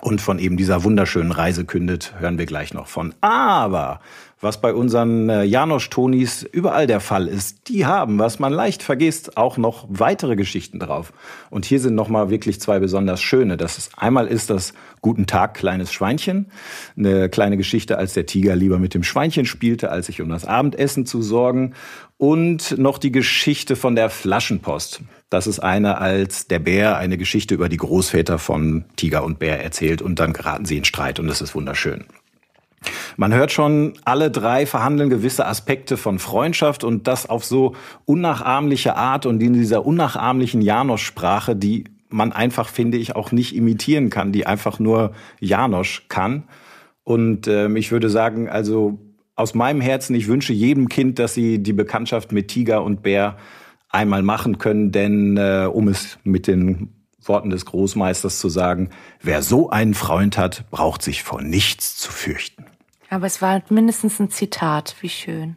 [0.00, 3.14] Und von eben dieser wunderschönen Reise kündet, hören wir gleich noch von.
[3.20, 4.00] Aber
[4.40, 7.68] was bei unseren äh, Janosch-Tonis überall der Fall ist.
[7.68, 11.12] Die haben, was man leicht vergisst, auch noch weitere Geschichten drauf.
[11.48, 13.56] Und hier sind nochmal wirklich zwei besonders schöne.
[13.56, 16.50] Das ist, einmal ist das Guten Tag, kleines Schweinchen.
[16.96, 20.44] Eine kleine Geschichte, als der Tiger lieber mit dem Schweinchen spielte, als sich um das
[20.44, 21.74] Abendessen zu sorgen.
[22.18, 25.02] Und noch die Geschichte von der Flaschenpost.
[25.30, 29.62] Das ist eine, als der Bär eine Geschichte über die Großväter von Tiger und Bär
[29.62, 32.04] erzählt und dann geraten sie in Streit und es ist wunderschön.
[33.16, 37.74] Man hört schon, alle drei verhandeln gewisse Aspekte von Freundschaft und das auf so
[38.04, 44.10] unnachahmliche Art und in dieser unnachahmlichen Janosch-Sprache, die man einfach, finde ich, auch nicht imitieren
[44.10, 46.44] kann, die einfach nur Janosch kann.
[47.04, 48.98] Und äh, ich würde sagen, also
[49.34, 53.36] aus meinem Herzen, ich wünsche jedem Kind, dass sie die Bekanntschaft mit Tiger und Bär
[53.88, 59.42] einmal machen können, denn äh, um es mit den Worten des Großmeisters zu sagen, wer
[59.42, 62.65] so einen Freund hat, braucht sich vor nichts zu fürchten.
[63.08, 65.56] Aber es war mindestens ein Zitat, wie schön.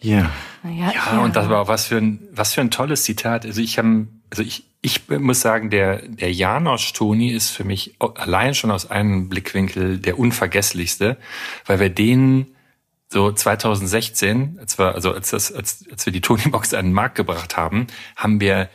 [0.00, 0.30] Ja.
[0.64, 1.18] Ja, ja, ja.
[1.20, 3.44] und das war was für ein, was für ein tolles Zitat.
[3.44, 7.96] Also ich habe, also ich, ich muss sagen, der, der Janosch Toni ist für mich
[7.98, 11.16] allein schon aus einem Blickwinkel der unvergesslichste,
[11.66, 12.54] weil wir den
[13.08, 16.94] so 2016, als wir, also als, das, als, als wir die Tony Box an den
[16.94, 18.68] Markt gebracht haben, haben wir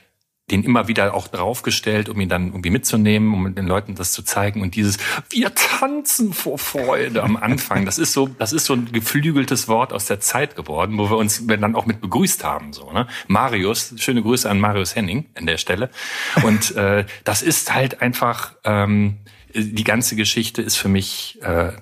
[0.50, 4.24] den immer wieder auch draufgestellt, um ihn dann irgendwie mitzunehmen, um den Leuten das zu
[4.24, 4.62] zeigen.
[4.62, 4.98] Und dieses
[5.30, 9.92] Wir tanzen vor Freude am Anfang, das ist so, das ist so ein geflügeltes Wort
[9.92, 12.72] aus der Zeit geworden, wo wir uns dann auch mit begrüßt haben.
[12.72, 13.08] So, ne?
[13.28, 15.90] Marius, schöne Grüße an Marius Henning an der Stelle.
[16.44, 19.18] Und äh, das ist halt einfach, ähm,
[19.54, 21.74] die ganze Geschichte ist für mich äh,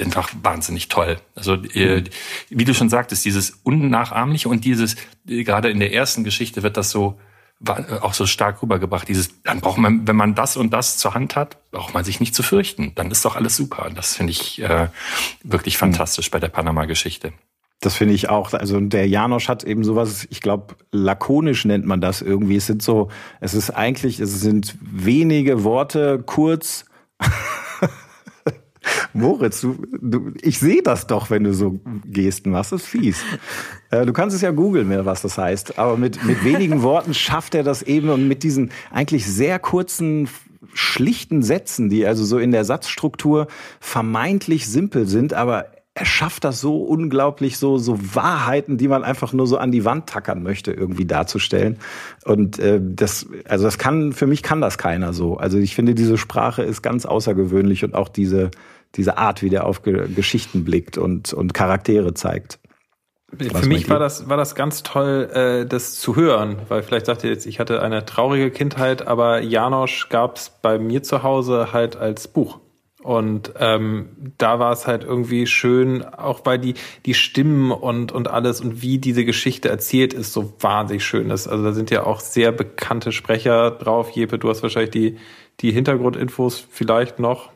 [0.00, 1.18] einfach wahnsinnig toll.
[1.36, 2.02] Also äh,
[2.48, 4.96] wie du schon sagtest, dieses unnachahmliche und dieses
[5.28, 7.20] äh, gerade in der ersten Geschichte wird das so
[8.00, 9.08] auch so stark rübergebracht.
[9.08, 12.20] Dieses, dann braucht man, wenn man das und das zur Hand hat, braucht man sich
[12.20, 12.92] nicht zu fürchten.
[12.94, 13.90] Dann ist doch alles super.
[13.94, 14.88] Das finde ich äh,
[15.42, 17.32] wirklich fantastisch bei der Panama-Geschichte.
[17.80, 18.52] Das finde ich auch.
[18.52, 22.56] Also der Janosch hat eben sowas, ich glaube, lakonisch nennt man das irgendwie.
[22.56, 26.84] Es sind so, es ist eigentlich, es sind wenige Worte, kurz.
[29.12, 32.72] Moritz, du, du, ich sehe das doch, wenn du so Gesten machst.
[32.72, 33.22] Das ist fies.
[33.90, 35.78] Äh, du kannst es ja googeln, was das heißt.
[35.78, 40.28] Aber mit, mit wenigen Worten schafft er das eben und mit diesen eigentlich sehr kurzen,
[40.74, 43.46] schlichten Sätzen, die also so in der Satzstruktur
[43.80, 45.66] vermeintlich simpel sind, aber
[45.96, 49.86] er schafft das so unglaublich, so, so Wahrheiten, die man einfach nur so an die
[49.86, 51.78] Wand tackern möchte, irgendwie darzustellen.
[52.26, 55.38] Und äh, das, also das kann, für mich kann das keiner so.
[55.38, 58.50] Also ich finde, diese Sprache ist ganz außergewöhnlich und auch diese,
[58.96, 62.58] diese Art, wie der auf Geschichten blickt und, und Charaktere zeigt.
[63.38, 67.24] Für mich war das, war das ganz toll, äh, das zu hören, weil vielleicht sagt
[67.24, 71.72] ihr jetzt, ich hatte eine traurige Kindheit, aber Janosch gab es bei mir zu Hause
[71.72, 72.60] halt als Buch.
[73.02, 76.74] Und ähm, da war es halt irgendwie schön, auch weil die,
[77.04, 81.46] die Stimmen und, und alles und wie diese Geschichte erzählt ist, so wahnsinnig schön ist.
[81.46, 84.10] Also da sind ja auch sehr bekannte Sprecher drauf.
[84.10, 85.18] Jeppe, du hast wahrscheinlich die,
[85.60, 87.50] die Hintergrundinfos vielleicht noch.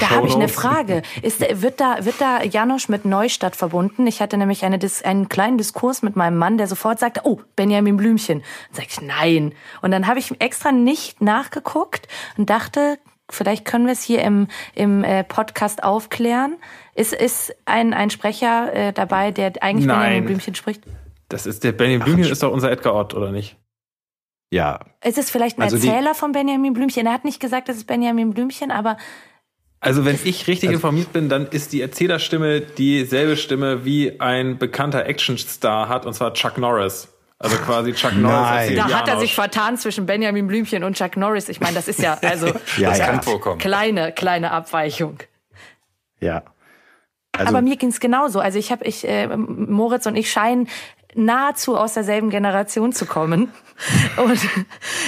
[0.00, 1.02] Da habe ich eine Frage.
[1.22, 4.06] Ist, wird, da, wird da Janosch mit Neustadt verbunden?
[4.06, 7.96] Ich hatte nämlich eine, einen kleinen Diskurs mit meinem Mann, der sofort sagte, oh, Benjamin
[7.96, 8.40] Blümchen.
[8.40, 9.54] Dann sag ich, nein.
[9.80, 12.98] Und dann habe ich extra nicht nachgeguckt und dachte,
[13.30, 16.56] vielleicht können wir es hier im, im äh, Podcast aufklären.
[16.94, 20.00] Ist, ist ein, ein Sprecher äh, dabei, der eigentlich nein.
[20.00, 20.82] Benjamin Blümchen spricht?
[21.28, 23.56] Das ist der Benjamin Blümchen ist doch unser Edgar Ott, oder nicht?
[24.52, 24.80] Ja.
[25.02, 27.06] Ist es vielleicht ein also Erzähler von Benjamin Blümchen?
[27.06, 28.98] Er hat nicht gesagt, das ist Benjamin Blümchen, aber
[29.82, 34.56] also wenn ich richtig also, informiert bin, dann ist die Erzählerstimme dieselbe Stimme wie ein
[34.56, 37.08] bekannter Actionstar hat, und zwar Chuck Norris.
[37.40, 38.70] Also quasi Chuck Norris.
[38.70, 38.76] Nein.
[38.76, 41.48] Da hat er sich vertan zwischen Benjamin Blümchen und Chuck Norris.
[41.48, 43.18] Ich meine, das ist ja also ja, das ja.
[43.58, 45.18] kleine kleine Abweichung.
[46.20, 46.44] Ja.
[47.32, 48.38] Also, Aber mir ging's genauso.
[48.38, 50.68] Also ich habe ich äh, Moritz und ich scheinen
[51.14, 53.52] nahezu aus derselben Generation zu kommen.
[54.16, 54.40] Und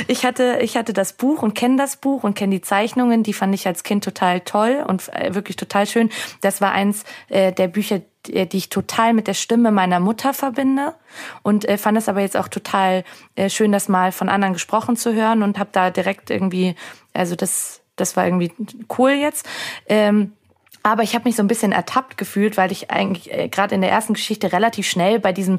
[0.08, 3.22] ich hatte, ich hatte das Buch und kenne das Buch und kenne die Zeichnungen.
[3.22, 6.10] Die fand ich als Kind total toll und äh, wirklich total schön.
[6.40, 10.94] Das war eins äh, der Bücher, die ich total mit der Stimme meiner Mutter verbinde
[11.42, 13.04] und äh, fand es aber jetzt auch total
[13.48, 16.74] schön, das mal von anderen gesprochen zu hören und habe da direkt irgendwie,
[17.12, 18.52] also das, das war irgendwie
[18.98, 19.46] cool jetzt.
[19.86, 20.32] Ähm,
[20.84, 23.80] aber ich habe mich so ein bisschen ertappt gefühlt, weil ich eigentlich äh, gerade in
[23.80, 25.58] der ersten Geschichte relativ schnell bei diesem,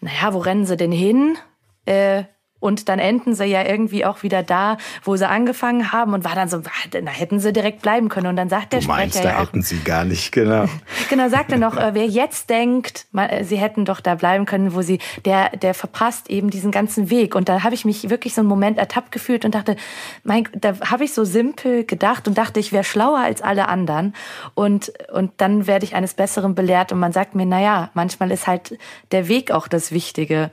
[0.00, 1.36] naja, wo rennen sie denn hin?
[1.84, 2.24] Äh,
[2.58, 6.34] Und dann enden sie ja irgendwie auch wieder da, wo sie angefangen haben und war
[6.34, 8.28] dann so, da hätten sie direkt bleiben können.
[8.28, 10.64] Und dann sagt der du meinst, Sprecher da ja auch, hätten sie gar nicht, genau.
[11.10, 14.74] genau, sagt er noch, äh, wer jetzt denkt, äh, sie hätten doch da bleiben können,
[14.74, 17.34] wo sie, der, der verpasst eben diesen ganzen Weg.
[17.34, 19.76] Und da habe ich mich wirklich so einen Moment ertappt gefühlt und dachte,
[20.24, 24.14] mein, da habe ich so simpel gedacht und dachte, ich wäre schlauer als alle anderen.
[24.54, 28.30] Und, und dann werde ich eines Besseren belehrt und man sagt mir, na ja, manchmal
[28.30, 28.78] ist halt
[29.12, 30.50] der Weg auch das Wichtige.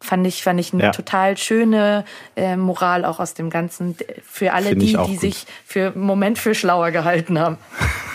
[0.00, 0.90] Fand ich, fand ich eine Ja.
[0.90, 2.04] total schöne
[2.36, 5.20] äh, Moral auch aus dem Ganzen für alle Finde ich die, die gut.
[5.20, 7.56] sich für einen Moment für schlauer gehalten haben.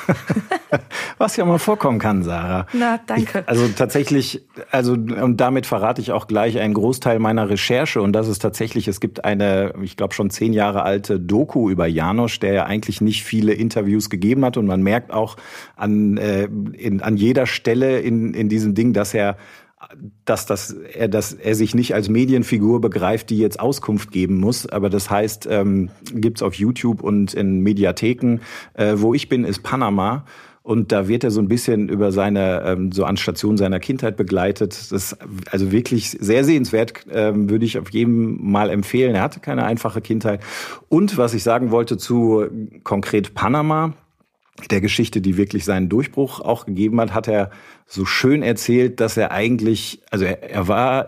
[1.17, 2.65] Was ja mal vorkommen kann, Sarah.
[2.73, 3.39] Na, danke.
[3.39, 8.13] Ich, also tatsächlich, also und damit verrate ich auch gleich einen Großteil meiner Recherche und
[8.13, 12.39] das ist tatsächlich, es gibt eine, ich glaube schon zehn Jahre alte Doku über Janosch,
[12.39, 15.37] der ja eigentlich nicht viele Interviews gegeben hat und man merkt auch
[15.75, 19.37] an, äh, in, an jeder Stelle in, in diesem Ding, dass er
[20.25, 24.65] dass, das, er, dass er sich nicht als Medienfigur begreift, die jetzt Auskunft geben muss.
[24.65, 28.39] Aber das heißt, ähm, gibt's auf YouTube und in Mediatheken.
[28.73, 30.25] Äh, wo ich bin, ist Panama.
[30.63, 34.15] Und da wird er so ein bisschen über seine, ähm, so an Station seiner Kindheit
[34.15, 34.73] begleitet.
[34.73, 35.17] Das ist
[35.49, 39.15] also wirklich sehr sehenswert, ähm, würde ich auf jedem Mal empfehlen.
[39.15, 40.41] Er hatte keine einfache Kindheit.
[40.87, 42.45] Und was ich sagen wollte zu
[42.83, 43.93] konkret Panama,
[44.69, 47.49] der Geschichte, die wirklich seinen Durchbruch auch gegeben hat, hat er
[47.91, 51.07] so schön erzählt, dass er eigentlich, also er, er war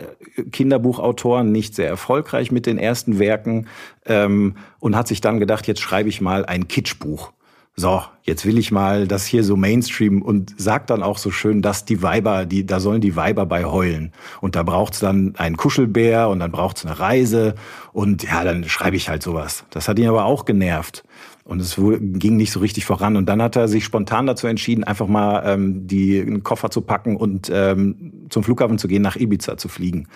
[0.52, 3.68] Kinderbuchautor, nicht sehr erfolgreich mit den ersten Werken
[4.06, 7.32] ähm, und hat sich dann gedacht, jetzt schreibe ich mal ein Kitschbuch.
[7.76, 11.62] So, jetzt will ich mal das hier so Mainstream und sagt dann auch so schön,
[11.62, 14.12] dass die Weiber, die, da sollen die Weiber bei heulen.
[14.42, 17.56] Und da braucht's dann einen Kuschelbär und dann braucht's eine Reise
[17.94, 19.64] und ja, dann schreibe ich halt sowas.
[19.72, 21.04] Das hat ihn aber auch genervt.
[21.46, 23.18] Und es ging nicht so richtig voran.
[23.18, 26.82] Und dann hat er sich spontan dazu entschieden, einfach mal ähm, die einen Koffer zu
[26.82, 30.08] packen und ähm, zum Flughafen zu gehen, nach Ibiza zu fliegen.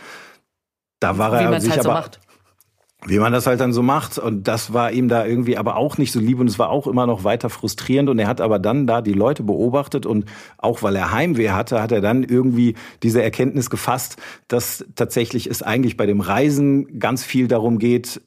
[1.00, 2.20] Da war Wie er sich halt so aber macht.
[3.06, 4.18] wie man das halt dann so macht.
[4.18, 6.88] Und das war ihm da irgendwie aber auch nicht so lieb und es war auch
[6.88, 8.10] immer noch weiter frustrierend.
[8.10, 10.26] Und er hat aber dann da die Leute beobachtet und
[10.58, 14.16] auch weil er Heimweh hatte, hat er dann irgendwie diese Erkenntnis gefasst,
[14.48, 18.22] dass tatsächlich es eigentlich bei dem Reisen ganz viel darum geht,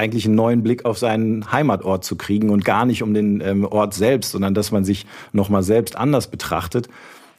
[0.00, 3.64] eigentlich einen neuen Blick auf seinen Heimatort zu kriegen und gar nicht um den ähm,
[3.64, 6.88] Ort selbst, sondern dass man sich nochmal selbst anders betrachtet.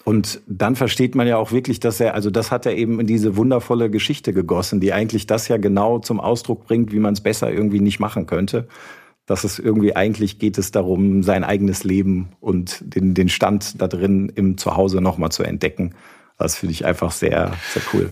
[0.04, 3.08] Und dann versteht man ja auch wirklich, dass er, also das hat er eben in
[3.08, 7.22] diese wundervolle Geschichte gegossen, die eigentlich das ja genau zum Ausdruck bringt, wie man es
[7.22, 8.68] besser irgendwie nicht machen könnte.
[9.26, 13.88] Dass es irgendwie eigentlich geht es darum, sein eigenes Leben und den, den Stand da
[13.88, 15.94] drin im Zuhause nochmal zu entdecken.
[16.38, 18.12] Das finde ich einfach sehr, sehr cool.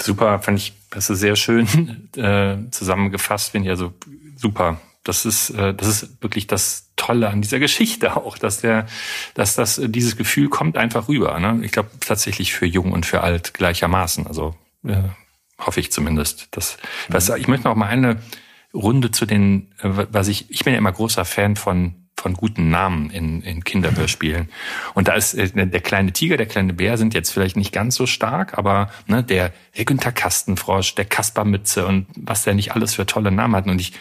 [0.00, 3.92] Super, fand ich, das ist sehr schön äh, zusammengefasst, finde ich also
[4.36, 4.80] super.
[5.04, 8.86] Das ist, äh, das ist wirklich das Tolle an dieser Geschichte auch, dass der,
[9.34, 11.38] dass das, äh, dieses Gefühl kommt einfach rüber.
[11.40, 11.60] Ne?
[11.64, 14.26] Ich glaube tatsächlich für jung und für alt gleichermaßen.
[14.26, 15.02] Also äh,
[15.58, 16.48] hoffe ich zumindest.
[16.50, 16.76] Das,
[17.08, 18.20] was, ich möchte noch mal eine
[18.74, 22.70] Runde zu den, äh, was ich, ich bin ja immer großer Fan von von guten
[22.70, 24.48] Namen in, in Kinderhörspielen.
[24.94, 27.94] Und da ist äh, der kleine Tiger, der kleine Bär sind jetzt vielleicht nicht ganz
[27.94, 32.72] so stark, aber ne, der, der Günther Kastenfrosch, der Kaspar Mütze und was der nicht
[32.72, 33.70] alles für tolle Namen hatten.
[33.70, 33.92] Und ich,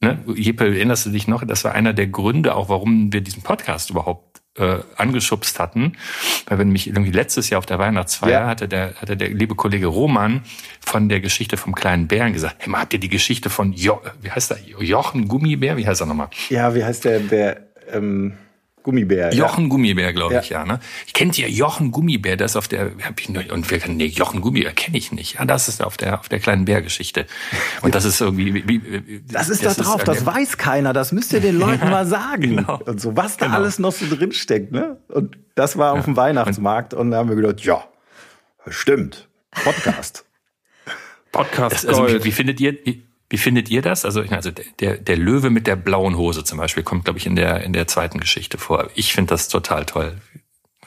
[0.00, 1.44] ne, Jeppe, erinnerst du dich noch?
[1.44, 5.92] Das war einer der Gründe auch, warum wir diesen Podcast überhaupt äh, angeschubst hatten.
[6.46, 8.46] Weil wenn mich irgendwie letztes Jahr auf der Weihnachtsfeier Ja.
[8.48, 10.42] hatte der, hatte der liebe Kollege Roman
[10.84, 14.00] von der Geschichte vom kleinen Bären gesagt, hey, mal, habt ihr die Geschichte von jo
[14.22, 14.58] wie heißt der?
[14.80, 15.76] Jochen Gummibär?
[15.76, 16.28] Wie heißt er nochmal?
[16.48, 17.60] Ja, wie heißt der, der
[17.92, 18.34] ähm,
[18.82, 19.32] Gummibär?
[19.34, 20.40] Jochen Gummibär, glaube Ja.
[20.40, 20.64] ich, ja.
[20.64, 20.80] Ne?
[21.12, 22.36] Kennt ihr Jochen Gummibär?
[22.36, 25.12] Das ist auf der, hab ich nur, und wir kennen, nee, Jochen Gummibär kenne ich
[25.12, 25.34] nicht.
[25.34, 27.26] Ja, das ist auf der, auf der kleinen Bärgeschichte.
[27.82, 31.12] Und das ist irgendwie, wie, wie, Das ist da drauf, das äh, weiß keiner, das
[31.12, 32.56] müsst ihr den Leuten mal sagen.
[32.56, 32.78] Genau.
[32.84, 33.58] Und so, was da Genau.
[33.58, 34.96] alles noch so drin steckt, ne?
[35.08, 37.84] Und das war auf dem Weihnachtsmarkt und da haben wir gedacht, ja,
[38.68, 39.28] stimmt.
[39.64, 40.24] Podcast.
[41.32, 44.04] Podcast Das, also, wie, wie findet ihr, wie, wie findet ihr das?
[44.04, 44.50] Also, also
[44.80, 47.72] der, der Löwe mit der blauen Hose zum Beispiel kommt, glaube ich, in der, in
[47.72, 48.90] der zweiten Geschichte vor.
[48.96, 50.16] Ich finde das total toll.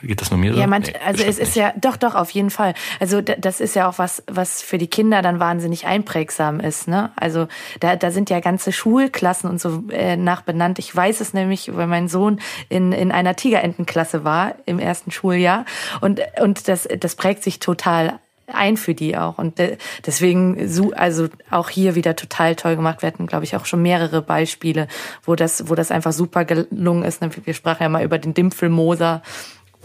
[0.02, 0.60] Geht das nur mir so?
[0.60, 2.74] Ja, manch, Nee, also es ist ja, doch, doch, auf jeden Fall.
[3.00, 6.90] Also das ist ja auch was, was für die Kinder dann wahnsinnig einprägsam ist.
[6.90, 7.12] Ne?
[7.16, 7.48] Also
[7.80, 10.78] da, da sind ja ganze Schulklassen und so äh, nach benannt.
[10.80, 15.64] Ich weiß es nämlich, weil mein Sohn in, in einer Tigerentenklasse war im ersten Schuljahr.
[16.02, 18.20] Und, und das, das prägt sich total
[18.54, 19.38] ein für die auch.
[19.38, 23.02] Und äh, deswegen, so, also auch hier wieder total toll gemacht.
[23.02, 24.88] Wir hatten, glaube ich, auch schon mehrere Beispiele,
[25.24, 27.22] wo das, wo das einfach super gelungen ist.
[27.46, 29.22] Wir sprachen ja mal über den Dimpfelmoser.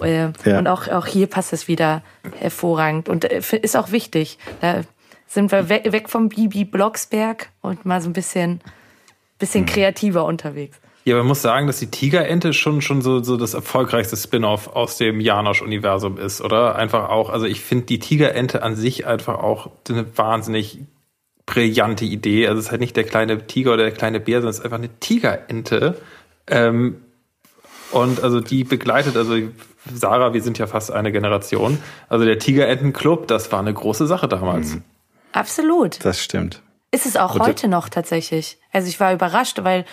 [0.00, 0.58] Äh, Ja.
[0.58, 2.02] Und auch, auch hier passt es wieder
[2.38, 3.08] hervorragend.
[3.08, 4.38] Und äh, ist auch wichtig.
[4.60, 4.82] Da
[5.26, 8.60] sind wir weg, weg vom Bibi Blocksberg und mal so ein bisschen,
[9.38, 10.80] bisschen kreativer unterwegs.
[11.08, 14.98] Ja, man muss sagen, dass die Tigerente schon, schon so, so das erfolgreichste Spin-off aus
[14.98, 16.76] dem Janosch-Universum ist, oder?
[16.76, 20.80] Einfach auch, also ich finde die Tigerente an sich einfach auch eine wahnsinnig
[21.46, 22.46] brillante Idee.
[22.46, 24.64] Also es ist halt nicht der kleine Tiger oder der kleine Bär, sondern es ist
[24.66, 25.98] einfach eine Tigerente.
[26.46, 26.98] Ähm,
[27.90, 29.34] und also die begleitet, also
[29.90, 31.78] Sarah, wir sind ja fast eine Generation.
[32.10, 34.74] Also der Tigerentenclub, das war eine große Sache damals.
[34.74, 34.82] Mhm.
[35.32, 36.04] Absolut.
[36.04, 36.60] Das stimmt.
[36.90, 38.58] Ist es auch und heute noch tatsächlich.
[38.72, 39.84] Also ich war überrascht, weil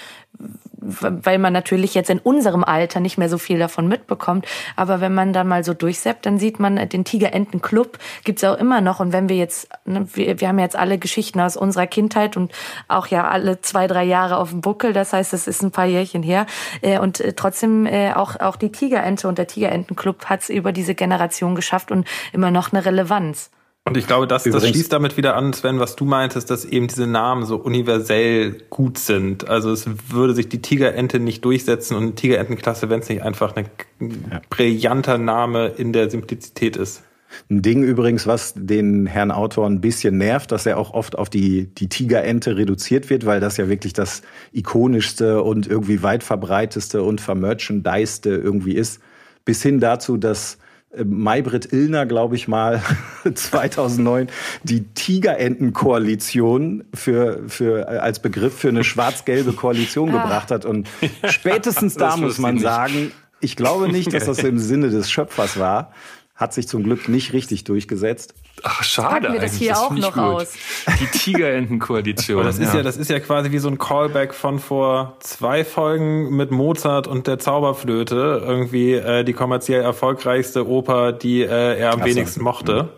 [0.87, 4.45] weil man natürlich jetzt in unserem Alter nicht mehr so viel davon mitbekommt.
[4.75, 8.81] Aber wenn man da mal so durchseppt, dann sieht man, den Tigerenten-Club gibt's auch immer
[8.81, 8.99] noch.
[8.99, 12.51] Und wenn wir jetzt, ne, wir, wir haben jetzt alle Geschichten aus unserer Kindheit und
[12.87, 14.93] auch ja alle zwei, drei Jahre auf dem Buckel.
[14.93, 16.45] Das heißt, es ist ein paar Jährchen her.
[16.81, 20.95] Äh, und äh, trotzdem äh, auch, auch die Tigerente und der Tigerenten-Club hat's über diese
[20.95, 23.49] Generation geschafft und immer noch eine Relevanz.
[23.87, 26.87] Und ich glaube, das, das schließt damit wieder an, Sven, was du meintest, dass eben
[26.87, 29.47] diese Namen so universell gut sind.
[29.47, 33.55] Also es würde sich die Tigerente nicht durchsetzen und eine Tigerentenklasse, wenn es nicht einfach
[33.55, 33.69] ein
[33.99, 34.41] ja.
[34.49, 37.03] brillanter Name in der Simplizität ist.
[37.51, 41.29] Ein Ding übrigens, was den Herrn Autor ein bisschen nervt, dass er auch oft auf
[41.29, 47.03] die, die Tigerente reduziert wird, weil das ja wirklich das ikonischste und irgendwie weit verbreiteste
[47.03, 48.99] und vermerchandiste irgendwie ist.
[49.43, 50.57] Bis hin dazu, dass
[51.03, 52.81] Maybrit Illner, glaube ich mal,
[53.33, 54.27] 2009
[54.63, 60.21] die Tigerentenkoalition für, für, als Begriff für eine schwarz-gelbe Koalition ah.
[60.21, 60.65] gebracht hat.
[60.65, 60.87] Und
[61.25, 65.91] spätestens da muss man sagen, ich glaube nicht, dass das im Sinne des Schöpfers war.
[66.35, 68.33] Hat sich zum Glück nicht richtig durchgesetzt.
[68.63, 69.59] Ach, schade wir das eigentlich.
[69.59, 70.23] hier das auch noch gut.
[70.23, 70.53] raus.
[70.99, 72.43] Die Tigerentenkoalition.
[72.43, 72.77] das ist ja.
[72.77, 77.07] ja, das ist ja quasi wie so ein Callback von vor zwei Folgen mit Mozart
[77.07, 78.41] und der Zauberflöte.
[78.45, 82.15] Irgendwie äh, die kommerziell erfolgreichste Oper, die äh, er am Klasse.
[82.15, 82.89] wenigsten mochte.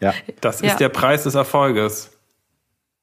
[0.00, 0.14] Ja.
[0.40, 0.76] Das ist ja.
[0.76, 2.10] der Preis des Erfolges.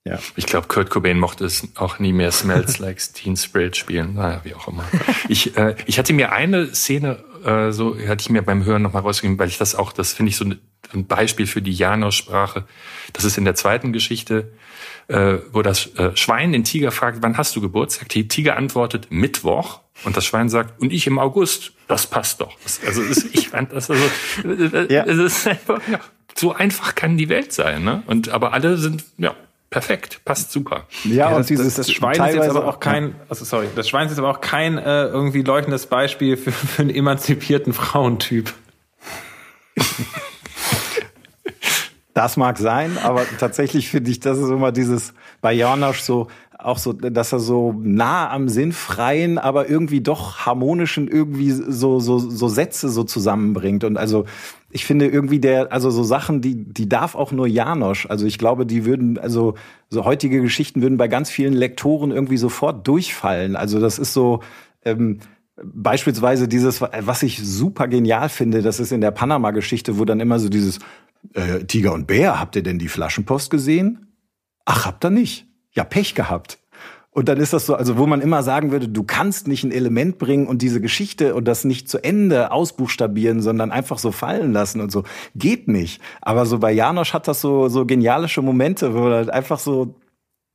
[0.08, 0.20] Ja.
[0.36, 4.14] Ich glaube, Kurt Cobain mochte es auch nie mehr Smells Like Teen Spirit spielen.
[4.14, 4.84] Naja, wie auch immer.
[5.28, 9.04] Ich, äh, ich hatte mir eine Szene äh, so hatte ich mir beim Hören nochmal
[9.04, 10.46] rausgegeben, weil ich das auch, das finde ich so
[10.96, 12.66] ein Beispiel für die Janosch-Sprache.
[13.14, 14.52] Das ist in der zweiten Geschichte,
[15.08, 18.10] äh, wo das äh, Schwein den Tiger fragt, wann hast du Geburtstag?
[18.10, 21.72] Die Tiger antwortet Mittwoch und das Schwein sagt, und ich im August.
[21.88, 22.58] Das passt doch.
[22.64, 24.04] Das, also ist, ich fand das also,
[24.44, 25.04] äh, ja.
[25.06, 26.00] es ist einfach, ja,
[26.36, 28.04] so einfach kann die Welt sein, ne?
[28.08, 29.36] Und aber alle sind ja
[29.70, 30.88] perfekt, passt super.
[31.04, 33.90] Ja, ja und dieses das, das Schwein ist jetzt aber auch kein, also sorry, das
[33.90, 38.54] Schwein ist jetzt aber auch kein äh, irgendwie leuchtendes Beispiel für, für einen emanzipierten Frauentyp.
[42.16, 46.78] Das mag sein, aber tatsächlich finde ich, das ist immer dieses bei Janosch so auch
[46.78, 52.48] so, dass er so nah am sinnfreien, aber irgendwie doch harmonischen irgendwie so so so
[52.48, 54.24] Sätze so zusammenbringt und also
[54.72, 58.08] ich finde irgendwie der, also so Sachen, die, die darf auch nur Janosch.
[58.10, 59.54] Also ich glaube, die würden, also
[59.90, 63.56] so heutige Geschichten würden bei ganz vielen Lektoren irgendwie sofort durchfallen.
[63.56, 64.42] Also das ist so,
[64.84, 65.20] ähm,
[65.64, 70.40] beispielsweise dieses, was ich super genial finde, das ist in der Panama-Geschichte, wo dann immer
[70.40, 70.80] so dieses
[71.34, 74.14] äh, Tiger und Bär, habt ihr denn die Flaschenpost gesehen?
[74.66, 75.48] Ach, habt ihr nicht?
[75.72, 76.60] Ja, Pech gehabt.
[77.16, 79.72] Und dann ist das so, also wo man immer sagen würde, du kannst nicht ein
[79.72, 84.52] Element bringen und diese Geschichte und das nicht zu Ende ausbuchstabieren, sondern einfach so fallen
[84.52, 85.04] lassen und so.
[85.34, 86.02] Geht nicht.
[86.22, 89.96] Aber so bei Janosch hat das so, so genialische Momente, wo halt einfach so,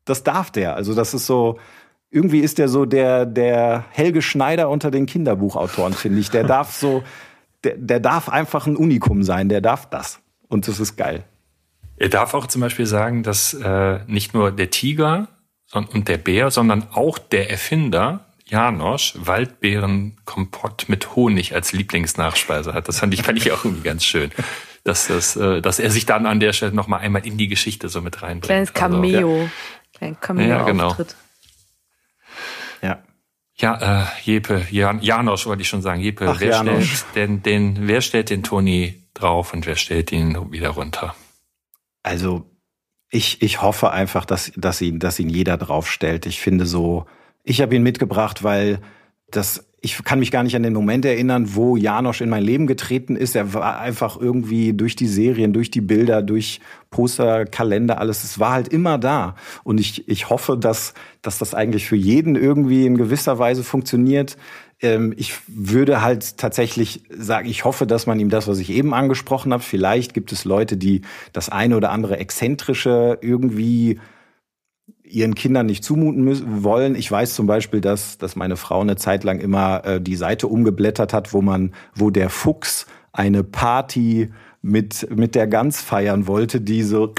[0.04, 0.76] das darf der.
[0.76, 1.58] Also das ist so,
[2.10, 6.30] irgendwie ist der so der, der Helge Schneider unter den Kinderbuchautoren, finde ich.
[6.30, 7.02] Der darf so,
[7.64, 10.20] der, der darf einfach ein Unikum sein, der darf das.
[10.50, 11.24] Und das ist geil.
[11.96, 15.28] Er darf auch zum Beispiel sagen, dass äh, nicht nur der Tiger
[15.72, 22.88] und der Bär, sondern auch der Erfinder, Janosch, Waldbeerenkompott mit Honig als Lieblingsnachspeise hat.
[22.88, 24.30] Das fand ich, fand ich auch irgendwie ganz schön.
[24.82, 27.88] Dass, das, äh, dass er sich dann an der Stelle nochmal einmal in die Geschichte
[27.88, 28.44] so mit reinbringt.
[28.46, 29.18] Kleines also, Cameo.
[29.18, 29.50] Also, ja.
[29.92, 31.16] Kleines Cameo-Auftritt.
[32.82, 33.00] Ja, genau.
[33.60, 36.00] Ja, äh, Jepe, Jan, Janosch wollte ich schon sagen.
[36.00, 40.52] Jepe, Ach, wer stellt denn den, wer stellt den Toni drauf und wer stellt ihn
[40.52, 41.14] wieder runter?
[42.02, 42.44] Also
[43.10, 46.26] ich, ich hoffe einfach, dass, dass, ihn, dass ihn jeder draufstellt.
[46.26, 47.06] Ich finde so,
[47.42, 48.80] ich habe ihn mitgebracht, weil
[49.30, 52.66] das, ich kann mich gar nicht an den Moment erinnern, wo Janosch in mein Leben
[52.66, 53.34] getreten ist.
[53.34, 56.60] Er war einfach irgendwie durch die Serien, durch die Bilder, durch
[56.90, 58.22] Poster, Kalender, alles.
[58.22, 59.36] Es war halt immer da.
[59.64, 64.36] Und ich, ich hoffe, dass, dass das eigentlich für jeden irgendwie in gewisser Weise funktioniert.
[64.82, 68.92] Ähm, ich würde halt tatsächlich sagen, ich hoffe, dass man ihm das, was ich eben
[68.92, 71.00] angesprochen habe, vielleicht gibt es Leute, die
[71.32, 73.98] das eine oder andere exzentrische irgendwie
[75.10, 76.94] ihren Kindern nicht zumuten müssen, wollen.
[76.94, 80.46] Ich weiß zum Beispiel, dass, dass meine Frau eine Zeit lang immer äh, die Seite
[80.46, 84.30] umgeblättert hat, wo man, wo der Fuchs eine Party
[84.62, 87.14] mit, mit der Gans feiern wollte, die so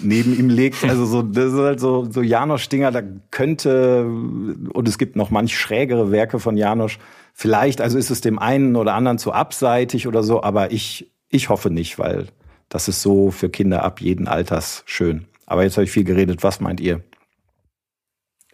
[0.00, 0.84] neben ihm legt.
[0.84, 5.30] Also so, das ist halt so, so Janosch Dinger, da könnte, und es gibt noch
[5.30, 6.98] manch schrägere Werke von Janosch.
[7.34, 11.48] Vielleicht, also ist es dem einen oder anderen zu abseitig oder so, aber ich, ich
[11.48, 12.26] hoffe nicht, weil
[12.68, 15.26] das ist so für Kinder ab jeden Alters schön.
[15.48, 16.42] Aber jetzt habe ich viel geredet.
[16.42, 17.02] Was meint ihr?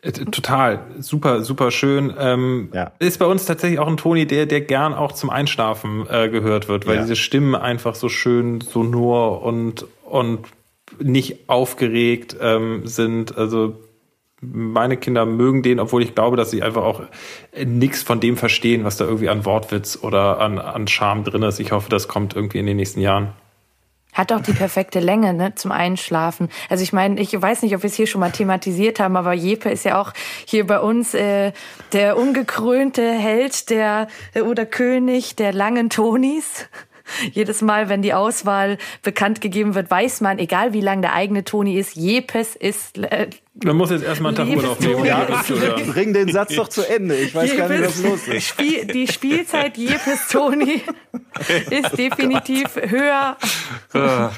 [0.01, 2.15] Äh, total, super, super schön.
[2.17, 2.93] Ähm, ja.
[3.01, 6.69] Ist bei uns tatsächlich auch ein Toni, der, der gern auch zum Einschlafen äh, gehört
[6.69, 7.03] wird, weil ja.
[7.03, 10.47] diese Stimmen einfach so schön sonor und, und
[11.01, 13.37] nicht aufgeregt ähm, sind.
[13.37, 13.81] Also
[14.41, 17.03] meine Kinder mögen den, obwohl ich glaube, dass sie einfach auch
[17.65, 21.59] nichts von dem verstehen, was da irgendwie an Wortwitz oder an, an Charme drin ist.
[21.59, 23.33] Ich hoffe, das kommt irgendwie in den nächsten Jahren.
[24.15, 26.49] Hat auch die perfekte Länge ne, zum Einschlafen.
[26.69, 29.33] Also ich meine, ich weiß nicht, ob wir es hier schon mal thematisiert haben, aber
[29.33, 30.12] Jeppe ist ja auch
[30.47, 31.53] hier bei uns äh,
[31.93, 36.67] der ungekrönte Held der äh, oder König der langen Tonis.
[37.33, 41.45] Jedes Mal, wenn die Auswahl bekannt gegeben wird, weiß man, egal wie lang der eigene
[41.45, 42.99] Toni ist, Jepes ist.
[42.99, 43.29] Äh,
[43.63, 45.05] man muss jetzt erstmal einen Tag Urlaub nehmen.
[45.05, 45.27] Ja,
[45.87, 47.15] bring den Satz doch zu Ende.
[47.17, 48.49] Ich weiß Jepes, gar nicht, was los ist.
[48.49, 50.83] Spiel, die Spielzeit Jepes Toni
[51.71, 53.37] ist definitiv höher.
[53.93, 54.31] Ach, ja.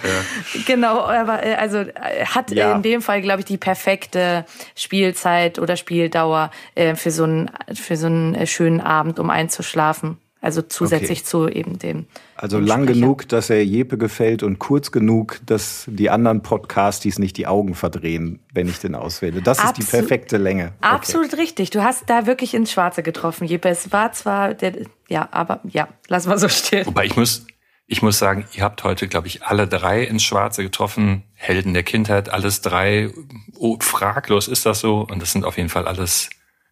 [0.67, 2.75] Genau, aber äh, also äh, hat ja.
[2.75, 4.45] in dem Fall, glaube ich, die perfekte
[4.75, 10.19] Spielzeit oder Spieldauer äh, für so einen für so einen schönen Abend, um einzuschlafen.
[10.41, 11.27] Also zusätzlich okay.
[11.27, 12.07] zu eben dem.
[12.37, 13.01] Also dem lang Sprecher.
[13.01, 17.75] genug, dass er Jepe gefällt und kurz genug, dass die anderen Podcasties nicht die Augen
[17.75, 19.41] verdrehen, wenn ich den auswähle.
[19.41, 20.75] Das Absol ist die perfekte Länge.
[20.79, 20.95] Okay.
[20.95, 21.71] Absolut richtig.
[21.71, 23.71] Du hast da wirklich ins Schwarze getroffen, Jepe.
[23.71, 24.75] Es war zwar der,
[25.09, 26.87] ja, aber ja, lass mal so stehen.
[26.87, 27.47] Wobei ich muss,
[27.87, 31.23] ich muss sagen, ihr habt heute, glaube ich, alle drei ins Schwarze getroffen.
[31.33, 33.11] Helden der Kindheit, alles drei.
[33.59, 35.07] Oh, fraglos ist das so.
[35.11, 36.29] Und das sind auf jeden Fall alles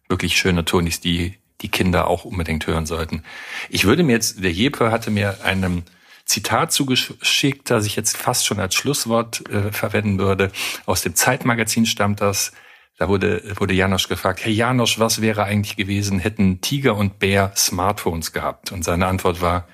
[0.07, 3.23] wirklich schöne Tonis, die die Kinder auch unbedingt hören sollten.
[3.69, 5.83] Ich würde mir jetzt, der Jeppe hatte mir einem
[6.25, 10.51] Zitat zugeschickt, das ich jetzt fast schon als Schlusswort äh, verwenden würde.
[10.85, 12.51] Aus dem Zeitmagazin stammt das.
[12.97, 17.51] Da wurde, wurde Janosch gefragt, hey Janosch, was wäre eigentlich gewesen, hätten Tiger und Bär
[17.55, 18.71] Smartphones gehabt?
[18.71, 19.67] Und seine Antwort war,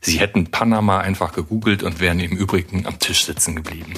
[0.00, 3.94] sie hätten Panama einfach gegoogelt und wären im Übrigen am Tisch sitzen geblieben.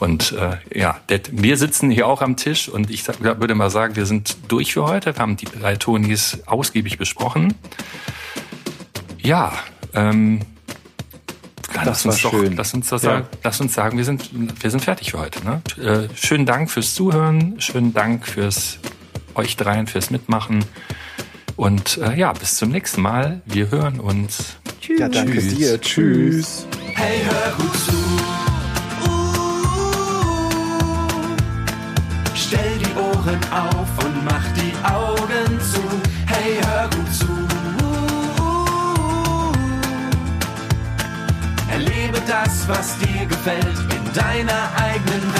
[0.00, 3.96] Und äh, ja, det, wir sitzen hier auch am Tisch und ich würde mal sagen,
[3.96, 5.14] wir sind durch für heute.
[5.14, 7.54] Wir haben die drei Tonis ausgiebig besprochen.
[9.18, 9.52] Ja,
[9.92, 10.40] ähm,
[11.74, 12.56] das lass uns doch, schön.
[12.56, 13.26] Lass uns, das ja.
[13.44, 14.30] lass uns sagen, wir sind,
[14.62, 15.44] wir sind fertig für heute.
[15.44, 15.62] Ne?
[15.78, 18.78] Äh, schönen Dank fürs Zuhören, schönen Dank fürs
[19.34, 20.64] euch dreien fürs Mitmachen.
[21.56, 23.42] Und äh, ja, bis zum nächsten Mal.
[23.44, 24.56] Wir hören uns.
[24.80, 24.98] Tschüss.
[24.98, 25.78] Ja, danke dir.
[25.78, 26.66] Tschüss.
[26.94, 28.39] Hey, hör gut zu.
[33.30, 35.80] Ohren auf und mach die Augen zu.
[36.26, 37.26] Hey, hör gut zu.
[41.70, 45.39] Erlebe das, was dir gefällt, in deiner eigenen Welt.